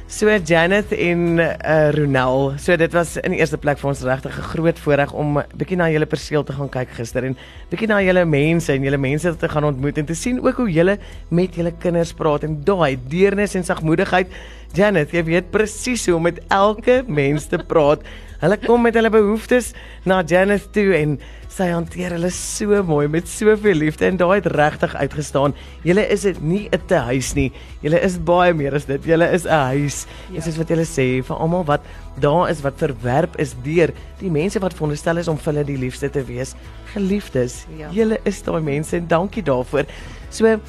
So 0.08 0.32
Janet 0.32 0.94
en 0.96 1.40
uh 1.40 1.90
Ronel. 1.92 2.54
So 2.64 2.78
dit 2.80 2.94
was 2.96 3.18
in 3.20 3.34
die 3.34 3.42
eerste 3.42 3.58
plek 3.60 3.80
vir 3.82 3.90
ons 3.90 4.04
regtig 4.08 4.38
'n 4.38 4.50
groot 4.54 4.80
voorreg 4.80 5.12
om 5.12 5.42
bietjie 5.52 5.76
na 5.76 5.90
julle 5.92 6.06
perseel 6.06 6.44
te 6.44 6.54
gaan 6.54 6.70
kyk 6.70 6.94
gister 6.96 7.26
en 7.28 7.36
bietjie 7.70 7.90
na 7.92 8.00
julle 8.00 8.24
mense 8.26 8.72
en 8.72 8.84
julle 8.84 8.98
mense 8.98 9.36
te 9.36 9.50
gaan 9.50 9.68
ontmoet 9.68 9.98
en 9.98 10.06
te 10.06 10.16
sien 10.16 10.40
ook 10.40 10.56
hoe 10.64 10.72
julle 10.72 10.98
met 11.30 11.56
julle 11.56 11.74
kinders 11.80 12.14
praat 12.14 12.44
en 12.44 12.64
daai 12.64 12.98
deernis 13.08 13.56
en 13.56 13.64
sagmoedigheid. 13.64 14.28
Janet, 14.74 15.12
jy 15.12 15.24
weet 15.24 15.52
presies 15.52 16.06
hoe 16.06 16.16
om 16.16 16.24
met 16.24 16.40
elke 16.48 17.04
mens 17.08 17.46
te 17.46 17.58
praat. 17.58 18.00
Hulle 18.38 18.58
kom 18.62 18.84
met 18.86 18.94
hulle 18.94 19.10
behoeftes 19.10 19.72
na 20.06 20.22
Janet 20.22 20.68
toe 20.76 20.92
en 20.94 21.16
sy 21.50 21.72
hanteer 21.72 22.14
hulle 22.14 22.30
so 22.34 22.84
mooi 22.86 23.08
met 23.10 23.26
soveel 23.30 23.80
liefde 23.82 24.06
en 24.06 24.20
daai 24.20 24.36
het 24.36 24.50
regtig 24.54 24.94
uitgestaan. 24.94 25.56
Julle 25.88 26.04
is 26.14 26.22
dit 26.28 26.42
nie 26.42 26.70
'n 26.70 26.82
tehuis 26.88 27.34
nie. 27.34 27.52
Julle 27.82 28.00
is 28.00 28.18
baie 28.20 28.54
meer 28.54 28.76
as 28.76 28.86
dit. 28.86 29.02
Julle 29.04 29.32
is 29.34 29.46
'n 29.46 29.74
huis. 29.74 30.06
Ja. 30.30 30.36
En 30.36 30.42
soos 30.42 30.58
wat 30.58 30.70
julle 30.70 30.86
sê, 30.86 31.24
vir 31.26 31.36
almal 31.36 31.66
wat 31.66 31.82
daar 32.20 32.50
is 32.50 32.62
wat 32.62 32.78
verwerp 32.78 33.40
is 33.40 33.56
deur 33.64 33.92
die 34.20 34.30
mense 34.30 34.60
wat 34.60 34.74
veronderstel 34.74 35.18
is 35.18 35.28
om 35.28 35.38
vir 35.38 35.54
hulle 35.54 35.66
die 35.66 35.78
liefste 35.78 36.10
te 36.10 36.24
wees. 36.24 36.56
Geliefdes, 36.94 37.66
ja. 37.78 37.88
Ja. 37.88 37.92
julle 37.92 38.20
is 38.24 38.42
daai 38.42 38.62
mense 38.62 38.96
en 38.96 39.08
dankie 39.08 39.44
daarvoor. 39.44 39.86
So 40.30 40.60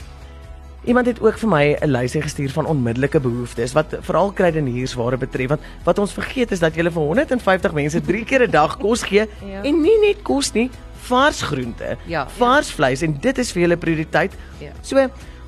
Iemand 0.88 1.06
het 1.06 1.18
ook 1.20 1.36
vir 1.38 1.48
my 1.52 1.76
'n 1.84 1.90
lysie 1.90 2.22
gestuur 2.22 2.50
van 2.50 2.66
onmiddellike 2.66 3.20
behoeftes 3.20 3.72
wat 3.76 3.96
veral 4.00 4.32
kruideniersware 4.32 5.16
betref 5.16 5.48
want 5.48 5.60
wat 5.84 5.98
ons 5.98 6.12
vergeet 6.12 6.50
is 6.52 6.60
dat 6.60 6.74
jy 6.76 6.82
vir 6.90 7.02
150 7.02 7.72
mense 7.72 8.00
3 8.00 8.24
keer 8.24 8.46
'n 8.46 8.50
dag 8.50 8.78
kos 8.78 9.02
gee 9.02 9.26
ja. 9.52 9.62
en 9.62 9.82
nie 9.82 9.98
net 10.00 10.22
kos 10.22 10.52
nie, 10.54 10.70
vars 11.08 11.42
groente, 11.42 11.96
Ja. 12.06 12.26
vars 12.38 12.70
vleis 12.70 13.02
en 13.02 13.18
dit 13.20 13.38
is 13.38 13.52
vir 13.52 13.62
julle 13.62 13.76
prioriteit. 13.76 14.32
Ja. 14.60 14.70
So 14.82 14.96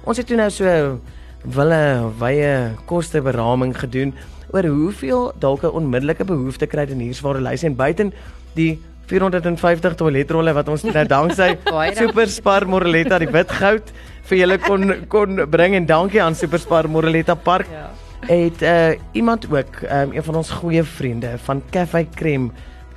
ons 0.04 0.16
het 0.16 0.26
toe 0.26 0.36
nou 0.36 0.50
so 0.50 0.98
wille 1.44 2.10
wye 2.18 2.70
kosteberaming 2.86 3.74
gedoen 3.78 4.14
oor 4.52 4.64
hoeveel 4.64 5.32
dalk 5.38 5.62
'n 5.62 5.72
onmiddellike 5.72 6.24
behoefte 6.24 6.66
kruideniersware 6.66 7.40
lysie 7.40 7.68
en 7.68 7.76
buiten 7.76 8.12
die 8.54 8.78
450 9.06 9.94
toiletrolle 9.94 10.52
wat 10.52 10.68
ons 10.68 10.82
nou 10.96 11.06
danksy 11.06 11.56
Baie 11.64 11.94
dankie. 11.94 12.06
Superspar 12.06 12.66
Moreletta 12.68 13.18
die 13.18 13.26
wit 13.32 13.50
goud 13.50 13.82
vir 14.30 14.44
julle 14.44 14.58
kon 14.62 14.92
kon 15.10 15.42
bring 15.50 15.74
en 15.74 15.86
dankie 15.88 16.20
aan 16.22 16.36
Superspar 16.38 16.86
Moreletta 16.88 17.34
Park. 17.34 17.70
Ja. 17.70 17.88
Het 18.28 18.62
uh, 18.62 18.90
iemand 19.16 19.46
ook 19.50 19.80
um, 19.82 20.12
een 20.12 20.22
van 20.22 20.36
ons 20.36 20.50
goeie 20.60 20.82
vriende 20.84 21.32
van 21.46 21.62
Cafe 21.70 22.04
Creme 22.14 22.50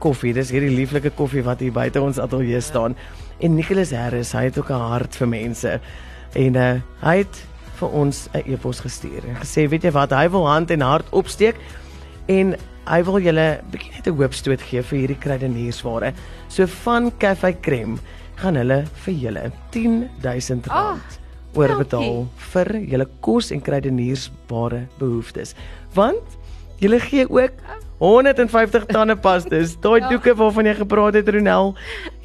koffie. 0.04 0.34
Dis 0.36 0.52
hierdie 0.54 0.74
lieflike 0.76 1.10
koffie 1.18 1.42
wat 1.44 1.64
hier 1.64 1.74
buite 1.74 2.02
ons 2.02 2.20
ateljee 2.20 2.62
staan. 2.62 2.94
En 3.40 3.56
Nicholas 3.56 3.94
Harris, 3.96 4.34
hy 4.38 4.44
het 4.50 4.60
ook 4.60 4.70
'n 4.70 4.90
hart 4.92 5.16
vir 5.16 5.28
mense. 5.28 5.80
En 6.34 6.56
uh, 6.56 6.76
hy 7.02 7.16
het 7.18 7.42
vir 7.80 7.90
ons 7.90 8.28
'n 8.34 8.44
e-pos 8.46 8.80
gestuur 8.80 9.26
en 9.26 9.36
gesê, 9.42 9.66
weet 9.70 9.84
jy 9.84 9.92
wat, 9.92 10.12
hy 10.12 10.30
wil 10.30 10.48
hand 10.48 10.72
en 10.72 10.82
hart 10.82 11.10
opsteek 11.10 11.56
en 12.28 12.56
hy 12.86 13.04
wil 13.04 13.20
julle 13.20 13.60
bietjie 13.72 13.92
net 13.96 14.08
'n 14.08 14.18
hoopstoot 14.18 14.62
gee 14.62 14.82
vir 14.82 15.00
hierdie 15.00 15.20
kruideniersware. 15.20 16.14
So 16.48 16.68
van 16.68 17.12
Cafe 17.18 17.56
Creme 17.62 17.98
gaan 18.36 18.56
hulle 18.56 18.84
vir 19.06 19.14
julle 19.14 19.52
10000 19.72 20.68
rand 20.68 20.78
Ah, 20.78 21.23
oorbetaal 21.56 22.24
vir 22.54 22.72
julle 22.92 23.08
kos 23.26 23.52
en 23.52 23.62
kruideniersware 23.62 24.86
behoeftes. 25.00 25.56
Want 25.96 26.38
julle 26.82 27.00
gee 27.00 27.26
ook 27.30 27.52
150 28.04 28.86
tandepastas, 28.92 29.78
daai 29.80 30.02
doeke 30.10 30.34
waarvan 30.36 30.68
jy 30.68 30.74
gepraat 30.82 31.16
het 31.16 31.30
Ronel. 31.32 31.76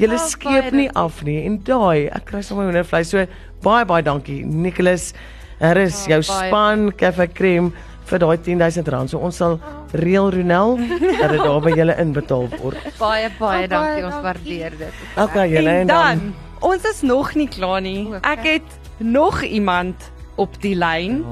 Julle 0.00 0.16
Ja, 0.16 0.22
baie 0.24 0.30
skeep 0.32 0.72
nie 0.74 0.88
af 0.98 1.20
nie 1.26 1.44
en 1.46 1.60
daai, 1.62 2.08
ek 2.08 2.24
kry 2.32 2.40
sommer 2.42 2.66
hoendervleis. 2.66 3.12
So 3.12 3.26
baie 3.62 3.84
baie 3.86 4.02
dankie 4.02 4.40
Nicholas. 4.46 5.12
Hier 5.60 5.76
is 5.84 6.04
Ja, 6.06 6.16
jou 6.16 6.22
baie 6.26 6.48
span 6.50 6.88
Cafe 6.98 7.28
Creme 7.34 7.70
vir 8.08 8.18
daai 8.22 8.36
10000 8.40 8.88
rand. 8.88 9.10
So 9.12 9.18
ons 9.22 9.36
sal 9.36 9.58
reël 9.92 10.30
Ronel 10.34 10.78
dat 11.20 11.30
dit 11.30 11.40
daar 11.44 11.60
by 11.62 11.76
julle 11.76 11.94
inbetaal 12.00 12.48
word. 12.58 12.82
Baie 12.98 13.30
baie 13.38 13.64
Oh, 13.64 13.70
dankie. 13.76 14.04
Ons 14.08 14.20
waardeer 14.24 14.76
dit. 14.80 15.00
Okay, 15.16 15.48
julle 15.52 15.70
En 15.70 15.80
en 15.80 15.86
dan, 15.86 16.18
dan 16.18 16.34
ons 16.72 16.84
is 16.90 17.02
nog 17.06 17.34
nie 17.38 17.48
klaar 17.48 17.80
nie. 17.84 18.08
Ek 18.22 18.42
het 18.48 18.78
nog 18.98 19.42
iemand 19.42 20.10
op 20.34 20.60
die 20.62 20.76
lyn. 20.76 21.24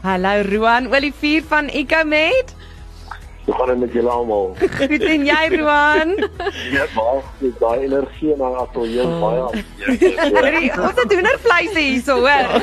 Hallo 0.00 0.42
Roan 0.50 0.94
Olivier 0.94 1.42
van 1.48 1.68
Ecomed. 1.68 2.54
Hoe 3.44 3.54
gaan 3.54 3.66
dit 3.66 3.78
met 3.78 3.92
julle 3.92 4.08
almal? 4.08 4.56
Goed 4.60 5.02
en 5.02 5.24
jy 5.24 5.56
Roan? 5.56 6.10
Ja, 6.76 6.84
baie 6.94 7.22
goed. 7.38 7.54
Daai 7.58 7.78
energie 7.86 8.32
in 8.34 8.40
haar 8.40 8.56
ateljee 8.64 9.00
is 9.00 9.20
baie. 9.22 9.40
Hoorie, 10.36 10.70
ons 10.86 11.00
het 11.00 11.12
hoendervleise 11.12 11.78
hierso, 11.78 12.20
hoor. 12.20 12.46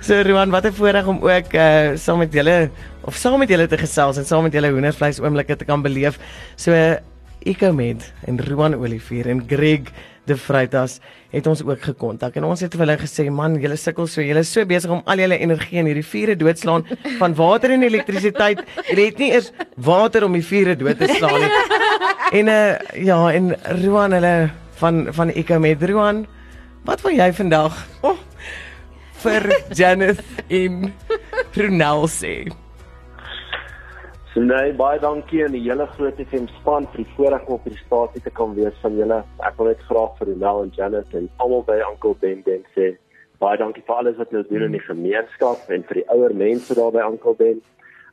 So 0.00 0.22
Roan, 0.24 0.50
wat 0.50 0.64
'n 0.64 0.72
voorreg 0.72 1.06
om 1.06 1.18
ook 1.20 1.52
uh 1.52 1.96
saam 1.96 2.18
met 2.18 2.32
julle 2.32 2.70
of 3.04 3.14
saam 3.14 3.38
met 3.38 3.48
julle 3.48 3.66
te 3.66 3.76
gesels 3.78 4.16
en 4.16 4.24
saam 4.24 4.42
met 4.42 4.52
julle 4.52 4.70
hoendervleis 4.70 5.20
oomblikke 5.20 5.56
te 5.56 5.64
kan 5.64 5.82
beleef. 5.82 6.18
So 6.56 6.72
Ecomed 7.42 8.12
en 8.24 8.40
Roan 8.48 8.74
Olivier 8.74 9.28
en 9.28 9.44
Greg 9.46 9.92
De 10.28 10.36
Vreitas 10.36 10.98
het 11.32 11.46
ons 11.48 11.62
ook 11.64 11.82
gekontak 11.90 12.36
en 12.36 12.44
ons 12.48 12.60
het 12.60 12.74
vir 12.74 12.84
hulle 12.84 12.96
gesê 13.00 13.24
man, 13.32 13.56
julle 13.62 13.78
sukkel 13.80 14.08
so, 14.10 14.20
julle 14.24 14.42
is 14.44 14.52
so 14.52 14.64
besig 14.68 14.92
om 14.92 15.00
al 15.08 15.22
julle 15.22 15.38
energie 15.40 15.80
in 15.80 15.88
hierdie 15.88 16.04
vure 16.04 16.36
doodslaan 16.36 16.84
van 17.20 17.36
water 17.38 17.72
en 17.72 17.86
elektrisiteit. 17.86 18.60
Julle 18.90 19.08
het 19.08 19.22
nie 19.22 19.30
eers 19.32 19.52
water 19.76 20.26
om 20.28 20.36
die 20.36 20.44
vure 20.44 20.76
dood 20.76 21.00
te 21.00 21.08
slaan 21.16 21.40
nie. 21.44 21.52
En 22.38 22.48
uh 22.52 22.76
ja, 23.08 23.16
en 23.32 23.54
Roan 23.80 24.12
hulle 24.12 24.50
van 24.80 25.06
van 25.16 25.30
Ecomed 25.32 25.82
Roan, 25.88 26.26
wat 26.84 27.00
wil 27.00 27.16
jy 27.16 27.32
vandag 27.32 27.80
oh, 28.04 28.18
vir 29.24 29.48
Janet 29.72 30.20
in 30.52 30.90
Brunel 31.56 32.04
sê? 32.12 32.34
Nee, 34.38 34.70
baie 34.78 35.00
dankie 35.02 35.40
aan 35.42 35.54
die 35.56 35.64
hele 35.64 35.82
groot 35.96 36.18
FM 36.22 36.44
span 36.60 36.84
vir 36.92 37.00
die 37.00 37.14
voorreg 37.16 37.46
om 37.48 37.56
op 37.56 37.64
die 37.66 37.78
stasie 37.80 38.20
te 38.22 38.30
kan 38.30 38.52
wees 38.54 38.76
van 38.84 38.94
julle. 38.94 39.16
Ek 39.42 39.56
wil 39.58 39.66
net 39.66 39.80
graag 39.88 40.12
vir 40.20 40.28
Ronel 40.30 40.60
en 40.62 40.70
Janet 40.76 41.16
en 41.18 41.26
almal 41.42 41.64
by 41.66 41.78
Uncle 41.88 42.14
Ben 42.20 42.44
Ben 42.46 42.62
sê 42.76 42.92
baie 43.42 43.58
dankie 43.58 43.82
vir 43.88 43.96
alles 43.96 44.20
wat 44.20 44.30
julle 44.30 44.46
doen 44.46 44.68
in 44.68 44.76
die 44.76 44.84
gemeenskap 44.84 45.72
en 45.74 45.82
vir 45.88 46.00
die 46.00 46.06
ouer 46.14 46.36
mense 46.38 46.76
daar 46.78 46.94
by 46.94 47.02
Uncle 47.08 47.34
Ben. 47.40 47.58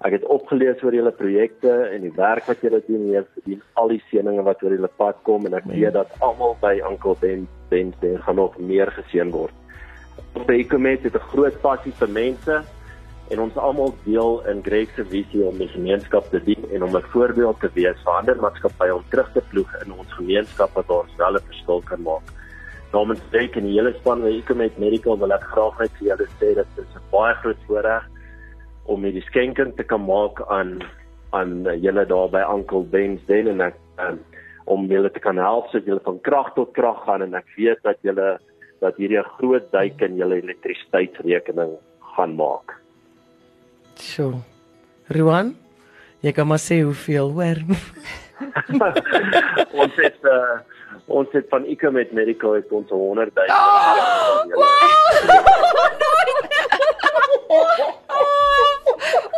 Ek 0.07 0.15
het 0.17 0.25
opgelees 0.37 0.81
oor 0.81 0.97
julle 0.97 1.13
projekte 1.13 1.75
en 1.91 2.07
die 2.07 2.15
werk 2.17 2.49
wat 2.49 2.65
julle 2.65 2.81
doen 2.87 3.05
hier 3.11 3.27
verdien 3.35 3.61
al 3.81 3.93
die 3.93 4.01
seëninge 4.09 4.47
wat 4.49 4.65
oor 4.65 4.73
julle 4.73 4.93
pad 4.97 5.21
kom 5.29 5.45
en 5.45 5.59
ek 5.59 5.69
weet 5.69 5.93
dat 5.93 6.17
almal 6.25 6.57
by 6.63 6.79
Uncle 6.89 7.13
Ben 7.21 7.45
Ben 7.69 7.93
sê 8.01 8.15
gaan 8.25 8.41
nog 8.41 8.57
meer 8.57 8.89
geseën 8.97 9.29
word. 9.35 9.53
Ons 10.33 10.49
by 10.49 10.57
Ecomet 10.63 11.05
het 11.05 11.21
'n 11.21 11.29
groot 11.35 11.61
passie 11.61 11.93
vir 12.01 12.09
mense 12.09 12.63
en 13.33 13.41
ons 13.41 13.57
almal 13.57 13.93
deel 14.03 14.41
in 14.51 14.61
Greg 14.63 14.91
se 14.95 15.03
visie 15.09 15.41
om 15.45 15.57
die 15.57 15.69
gemeenskap 15.71 16.27
te 16.29 16.39
dien 16.45 16.65
en 16.71 16.83
om 16.83 16.95
'n 16.95 17.09
voorbeeld 17.13 17.59
te 17.59 17.69
wees 17.73 18.03
vir 18.05 18.13
ander 18.13 18.37
maatskappye 18.41 18.95
om 18.95 19.05
terug 19.09 19.31
te 19.33 19.41
ploeg 19.49 19.71
in 19.85 19.91
ons 19.91 20.13
gemeenskap 20.13 20.73
wat 20.73 20.89
ons 20.89 21.15
wel 21.17 21.35
'n 21.35 21.47
verskil 21.49 21.81
kan 21.81 22.01
maak. 22.01 22.27
Namens 22.93 23.21
Greg 23.31 23.57
en 23.57 23.65
die 23.65 23.79
hele 23.79 23.93
span 23.93 24.21
by 24.21 24.31
Ecomet 24.37 24.77
Medical 24.77 25.17
wil 25.17 25.33
ek 25.33 25.43
graag 25.53 25.79
net 25.79 25.91
vir 25.99 26.07
julle 26.07 26.27
sê 26.39 26.55
dat 26.55 26.67
dit 26.75 26.85
'n 26.85 27.09
baie 27.11 27.33
groot 27.33 27.61
voorreg 27.67 28.03
om 28.85 29.03
hierdie 29.03 29.25
skenking 29.25 29.75
te 29.75 29.83
kan 29.83 30.05
maak 30.05 30.41
aan 30.49 30.81
aan 31.31 31.65
julle 31.81 32.05
daar 32.05 32.29
by 32.29 32.43
Uncle 32.53 32.83
Ben's 32.83 33.25
Den 33.25 33.47
en 33.47 33.61
ek 33.61 33.75
um, 33.97 34.19
om 34.65 34.87
julle 34.87 35.11
te 35.11 35.19
kan 35.19 35.37
help 35.37 35.67
sodat 35.67 35.85
julle 35.85 36.05
van 36.05 36.21
krag 36.21 36.53
tot 36.53 36.73
krag 36.73 37.03
gaan 37.05 37.21
en 37.21 37.33
ek 37.33 37.49
weet 37.57 37.81
dat 37.83 37.97
julle 38.01 38.39
dat 38.81 38.95
hierdie 38.97 39.19
'n 39.19 39.33
groot 39.37 39.71
duik 39.71 40.01
in 40.01 40.17
julle 40.17 40.41
elektrisiteitsrekening 40.41 41.77
gaan 42.15 42.35
maak. 42.35 42.84
Sjoe. 43.99 44.39
Roan, 45.07 45.55
jy 46.25 46.31
kan 46.33 46.47
maar 46.49 46.59
sê 46.59 46.81
hoeveel, 46.81 47.31
hoor. 47.31 47.61
ons 49.81 49.93
het 50.01 50.17
uh, 50.27 50.59
ons 51.07 51.27
het 51.31 51.45
van 51.49 51.65
Ecomet 51.69 52.11
Medical 52.11 52.53
het 52.57 52.71
ons 52.71 52.89
100 52.89 53.31
000. 53.35 53.45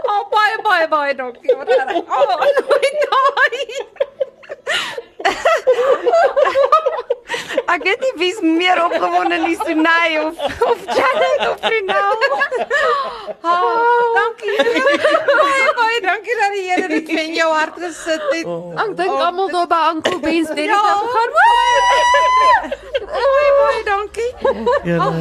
Oh, 0.07 0.23
baie 0.31 0.61
baie 0.63 0.87
baie 0.87 1.15
dankie. 1.15 1.55
Wat 1.57 1.67
reg. 1.67 1.95
Oh, 1.95 2.41
nooit 2.69 3.07
daai. 3.09 3.65
Ek 7.67 7.83
weet 7.83 7.99
nie 8.05 8.13
wie's 8.21 8.39
meer 8.41 8.79
opgewonde 8.83 9.37
nie, 9.43 9.55
Sunay 9.65 10.17
of 10.25 10.35
of 10.71 10.77
Janet 10.85 11.41
of 11.49 11.57
Renal. 11.61 12.15
Oh, 13.41 14.15
dankie. 14.17 14.57
Baie 15.41 15.67
baie 15.79 15.99
dankie 16.05 16.35
dat 16.41 16.51
die 16.55 16.65
Here 16.71 16.87
dit 16.87 17.09
in 17.09 17.33
jou 17.37 17.49
hart 17.53 17.75
gesit 17.79 18.23
het. 18.33 18.47
Ek 18.83 18.95
dink 18.97 19.13
almal 19.27 19.49
daar 19.53 19.67
by 19.71 19.81
Uncle 19.93 20.19
Ben's 20.19 20.49
net 20.49 20.65
Ja. 20.65 20.81
het 20.81 20.97
gegaan. 21.03 21.31
Baie 23.13 23.51
baie 23.61 23.83
dankie. 23.91 24.31
Ja. 24.83 25.11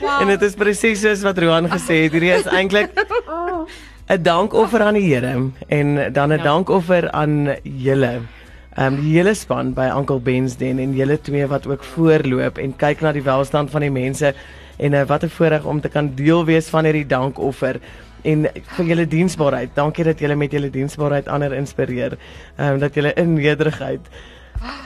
Wow. 0.00 0.20
En 0.22 0.26
dit 0.30 0.42
is 0.46 0.54
presies 0.54 1.00
soos 1.02 1.22
wat 1.26 1.38
Roan 1.42 1.66
gesê 1.70 2.04
het, 2.04 2.12
hierdie 2.14 2.30
is 2.36 2.46
eintlik 2.46 2.90
'n 4.08 4.22
dankoffer 4.22 4.80
aan 4.82 4.94
die 4.94 5.14
Here 5.14 5.50
en 5.68 6.12
dan 6.12 6.28
'n 6.32 6.38
ja. 6.38 6.42
dankoffer 6.44 7.10
aan 7.10 7.56
julle. 7.62 8.20
Ehm 8.78 8.94
um, 8.94 9.00
die 9.02 9.16
hele 9.16 9.32
span 9.34 9.72
by 9.74 9.88
Uncle 9.90 10.20
Ben's 10.22 10.52
Den 10.56 10.78
en 10.78 10.92
julle 10.94 11.16
twee 11.18 11.46
wat 11.50 11.64
ook 11.66 11.82
voorloop 11.82 12.60
en 12.62 12.76
kyk 12.78 13.00
na 13.02 13.10
die 13.12 13.24
welstand 13.26 13.72
van 13.72 13.82
die 13.82 13.90
mense 13.90 14.30
en 14.78 14.94
uh, 14.94 15.00
wat 15.10 15.24
'n 15.26 15.32
voorreg 15.34 15.64
om 15.66 15.80
te 15.80 15.88
kan 15.88 16.12
deel 16.14 16.44
wees 16.46 16.68
van 16.70 16.84
hierdie 16.86 17.06
dankoffer 17.06 17.80
en 18.22 18.46
vir 18.76 18.84
julle 18.86 19.06
diensbaarheid. 19.06 19.74
Dankie 19.74 20.04
dat 20.04 20.20
julle 20.20 20.36
met 20.36 20.52
julle 20.52 20.70
diensbaarheid 20.70 21.26
ander 21.28 21.52
inspireer. 21.52 22.18
Ehm 22.56 22.74
um, 22.74 22.78
dat 22.78 22.94
julle 22.94 23.12
in 23.14 23.34
nederigheid 23.34 24.00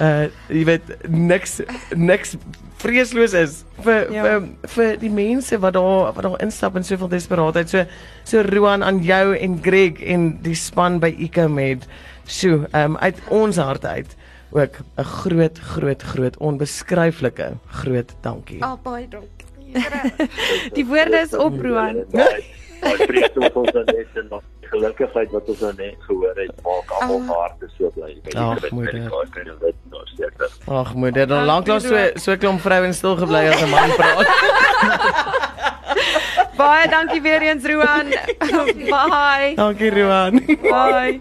uh 0.01 0.29
jy 0.49 0.65
weet 0.69 0.91
niks 1.09 1.61
niks 1.97 2.37
vreesloos 2.83 3.35
is 3.39 3.59
vir 3.85 4.11
ja. 4.13 4.23
vir 4.23 4.49
vir 4.75 4.97
die 5.03 5.11
mense 5.11 5.59
wat 5.63 5.77
daar 5.79 6.13
wat 6.17 6.25
daar 6.27 6.41
instap 6.43 6.77
in 6.77 6.85
soveel 6.85 7.09
desperaatheid. 7.13 7.71
So 7.71 7.85
so 8.25 8.43
Roan 8.43 8.83
aan 8.83 9.03
jou 9.03 9.37
en 9.37 9.61
Greg 9.63 10.03
en 10.03 10.39
die 10.43 10.57
span 10.59 11.01
by 11.01 11.15
Ecomed. 11.19 11.87
Sjoe, 12.27 12.67
um 12.75 12.97
uit 12.97 13.19
ons 13.31 13.57
harte 13.57 13.89
uit 13.89 14.17
ook 14.53 14.75
'n 14.97 15.05
groot 15.05 15.59
groot 15.59 16.03
groot 16.03 16.37
onbeskryflike 16.37 17.53
groot 17.67 18.15
dankie. 18.21 18.63
Oh, 18.63 18.77
baie 18.83 19.09
dankie. 19.09 19.43
Die 20.77 20.87
woorde 20.87 21.19
is 21.25 21.35
op 21.35 21.61
Roan. 21.61 22.05
Ek 22.83 22.97
spreek 23.07 23.33
tot 23.35 23.57
ons 23.61 23.71
dan 23.73 23.85
net 23.87 24.07
en 24.19 24.27
nog 24.31 24.43
gelukigheid 24.73 25.31
wat 25.37 25.49
ons 25.53 25.61
nou 25.61 25.73
net 25.79 25.97
gehoor 26.07 26.35
het 26.41 26.51
maak 26.65 26.91
almal 26.99 27.21
Ah. 27.23 27.29
harte 27.43 27.67
so 27.79 27.91
bly. 27.95 28.13
Ag, 28.35 28.71
moeder. 28.71 29.11
wat 29.11 29.75
nou. 29.91 30.79
Ag 30.81 30.95
moeder, 30.95 31.27
dan 31.27 31.45
lanklaas 31.45 31.83
so 31.87 32.11
so 32.17 32.37
klomp 32.37 32.61
vroue 32.61 32.93
stil 32.93 33.17
gebly 33.17 33.47
as 33.53 33.63
'n 33.63 33.71
man 33.71 33.91
praat. 33.97 34.27
Baie 36.57 36.89
dankie 36.89 37.21
weer 37.25 37.43
eens 37.43 37.65
Roan. 37.65 38.13
Bye. 38.93 39.55
Dankie 39.57 39.91
Roan. 39.91 40.45
Bye. 40.47 41.21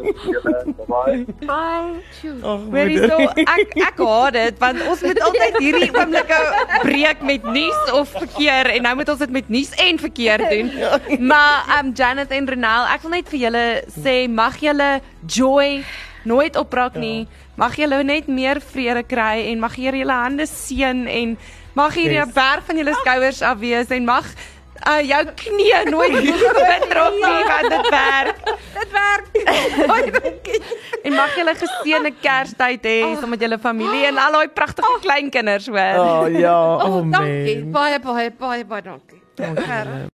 Bye. 0.88 1.26
Ag 2.42 2.60
Hoorie 2.72 3.00
moeder. 3.00 3.10
so 3.10 3.44
ek 3.46 3.76
ek 3.80 4.02
haat 4.04 4.36
dit 4.36 4.60
want 4.62 4.84
ons 4.92 5.04
moet 5.06 5.22
altyd 5.28 5.58
hierdie 5.64 5.90
oomblikke 5.96 6.40
breek 6.84 7.24
met 7.28 7.48
nuus 7.48 7.94
of 7.96 8.12
verkeer 8.18 8.72
en 8.76 8.88
nou 8.88 8.96
moet 9.00 9.14
ons 9.14 9.24
dit 9.24 9.34
met 9.40 9.50
nuus 9.50 9.72
en 9.80 10.02
verkeer 10.02 10.46
doen. 10.52 10.72
Maar 11.32 11.80
um 11.80 11.92
Janet 11.96 12.32
en 12.36 12.48
Renal, 12.52 12.88
ek 12.92 13.06
wil 13.06 13.16
net 13.16 13.32
vir 13.32 13.44
julle 13.48 13.66
sê 13.96 14.16
mag 14.32 14.60
julle 14.62 14.92
joy 15.26 15.82
nooit 16.28 16.58
opbrak 16.60 17.00
nie. 17.00 17.28
Mag 17.60 17.76
julle 17.80 18.04
net 18.04 18.28
meer 18.28 18.62
vrede 18.62 19.04
kry 19.08 19.48
en 19.52 19.64
mag 19.64 19.76
Here 19.80 19.98
julle 20.04 20.16
hande 20.24 20.46
seën 20.50 21.06
en 21.08 21.38
mag 21.78 21.96
hierdie 21.96 22.24
berg 22.36 22.66
van 22.68 22.82
julle 22.82 22.96
skouers 23.00 23.42
af 23.48 23.62
wees 23.62 23.92
en 23.96 24.06
mag 24.06 24.28
uh, 24.88 25.02
jou 25.08 25.22
knie 25.44 25.90
nooit 25.90 26.18
bitter 26.70 27.02
op 27.06 27.18
nie 27.20 27.44
want 27.50 27.70
dit 27.70 27.90
werk. 27.90 28.42
Dit 28.78 28.92
werk. 28.92 29.30
En 31.04 31.14
mag 31.18 31.36
julle 31.36 31.56
geseënde 31.58 32.14
Kerstyd 32.22 32.86
hê 32.86 32.98
saam 33.20 33.30
met 33.34 33.42
julle 33.42 33.60
familie 33.62 34.06
en 34.12 34.18
al 34.22 34.38
daai 34.40 34.48
pragtige 34.54 34.98
kleinkinders 35.06 35.68
hoor. 35.72 36.02
Oh 36.06 36.30
ja, 36.40 36.58
Oh, 36.76 36.96
oh 37.02 37.12
dankie. 37.12 37.64
Baie 37.74 38.00
baie 38.00 38.32
baie 38.40 38.66
baie 38.66 38.82
dankie. 38.82 39.22
Dankie. 39.36 40.10